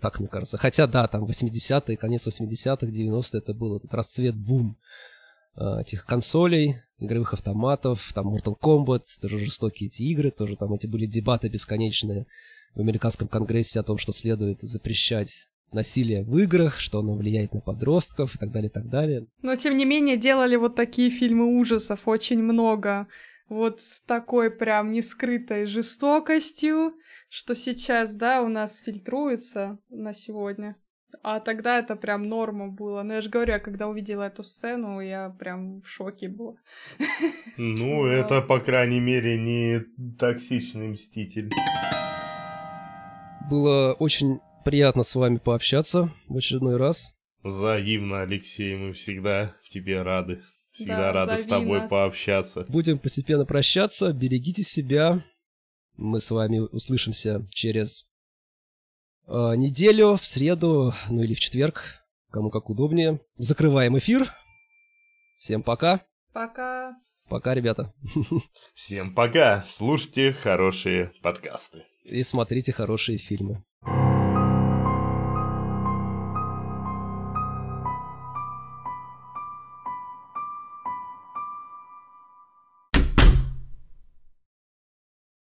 Так 0.00 0.18
мне 0.18 0.28
кажется. 0.28 0.56
Хотя, 0.58 0.86
да, 0.86 1.06
там 1.08 1.24
80-е, 1.24 1.96
конец 1.96 2.26
80-х, 2.26 2.86
90-е, 2.86 3.38
это 3.38 3.54
был 3.54 3.76
этот 3.76 3.92
расцвет, 3.94 4.34
бум 4.34 4.76
Э, 5.56 5.80
этих 5.80 6.06
консолей, 6.06 6.76
игровых 6.98 7.34
автоматов, 7.34 8.12
там 8.14 8.34
Mortal 8.34 8.54
Kombat, 8.60 9.02
тоже 9.20 9.38
жестокие 9.38 9.88
эти 9.88 10.02
игры, 10.04 10.30
тоже 10.30 10.56
там 10.56 10.72
эти 10.72 10.86
были 10.86 11.06
дебаты 11.06 11.48
бесконечные 11.48 12.26
в 12.74 12.80
американском 12.80 13.26
конгрессе 13.26 13.80
о 13.80 13.82
том, 13.82 13.98
что 13.98 14.12
следует 14.12 14.60
запрещать 14.60 15.50
насилие 15.72 16.24
в 16.24 16.36
играх, 16.38 16.78
что 16.78 17.00
оно 17.00 17.14
влияет 17.14 17.52
на 17.52 17.60
подростков 17.60 18.36
и 18.36 18.38
так 18.38 18.52
далее, 18.52 18.70
и 18.70 18.72
так 18.72 18.88
далее. 18.88 19.26
Но, 19.42 19.54
тем 19.56 19.76
не 19.76 19.84
менее, 19.84 20.16
делали 20.16 20.56
вот 20.56 20.76
такие 20.76 21.10
фильмы 21.10 21.58
ужасов 21.58 22.06
очень 22.06 22.42
много. 22.42 23.08
Вот 23.48 23.80
с 23.80 24.00
такой 24.02 24.50
прям 24.50 24.92
нескрытой 24.92 25.66
жестокостью, 25.66 26.94
что 27.30 27.54
сейчас, 27.54 28.16
да, 28.16 28.42
у 28.42 28.48
нас 28.48 28.80
фильтруется 28.80 29.78
на 29.88 30.12
сегодня. 30.12 30.76
А 31.22 31.40
тогда 31.40 31.78
это 31.78 31.96
прям 31.96 32.24
норма 32.24 32.68
было. 32.68 33.02
Но 33.02 33.14
я 33.14 33.20
же 33.20 33.30
говорю, 33.30 33.52
я 33.52 33.58
когда 33.60 33.86
увидела 33.86 34.24
эту 34.24 34.42
сцену, 34.42 35.00
я 35.00 35.30
прям 35.30 35.80
в 35.80 35.88
шоке 35.88 36.28
была. 36.28 36.56
Ну, 37.56 38.06
это, 38.06 38.40
по 38.40 38.58
крайней 38.58 39.00
мере, 39.00 39.38
не 39.38 39.80
токсичный 40.18 40.88
мститель. 40.88 41.50
Было 43.50 43.92
очень 43.92 44.40
приятно 44.64 45.02
с 45.02 45.14
вами 45.14 45.36
пообщаться 45.36 46.10
в 46.26 46.36
очередной 46.36 46.78
раз. 46.78 47.14
Взаимно, 47.42 48.22
Алексей, 48.22 48.76
мы 48.76 48.92
всегда 48.92 49.54
тебе 49.68 50.02
рады. 50.02 50.42
Всегда 50.72 50.96
да, 50.96 51.12
рады 51.12 51.36
с 51.36 51.44
тобой 51.44 51.80
нас. 51.80 51.90
пообщаться. 51.90 52.64
Будем 52.68 52.98
постепенно 52.98 53.44
прощаться. 53.44 54.12
Берегите 54.12 54.62
себя. 54.62 55.22
Мы 56.00 56.20
с 56.20 56.30
вами 56.30 56.58
услышимся 56.58 57.46
через 57.50 58.10
Э, 59.30 59.54
неделю, 59.54 60.16
в 60.16 60.26
среду, 60.26 60.92
ну 61.08 61.22
или 61.22 61.34
в 61.34 61.40
четверг, 61.40 62.04
кому 62.32 62.50
как 62.50 62.68
удобнее. 62.68 63.20
Закрываем 63.36 63.96
эфир. 63.96 64.28
Всем 65.38 65.62
пока. 65.62 66.04
Пока. 66.32 66.96
Пока, 67.28 67.54
ребята. 67.54 67.94
Всем 68.74 69.14
пока. 69.14 69.64
Слушайте 69.68 70.32
хорошие 70.32 71.12
подкасты. 71.22 71.84
И 72.02 72.24
смотрите 72.24 72.72
хорошие 72.72 73.18
фильмы. 73.18 73.62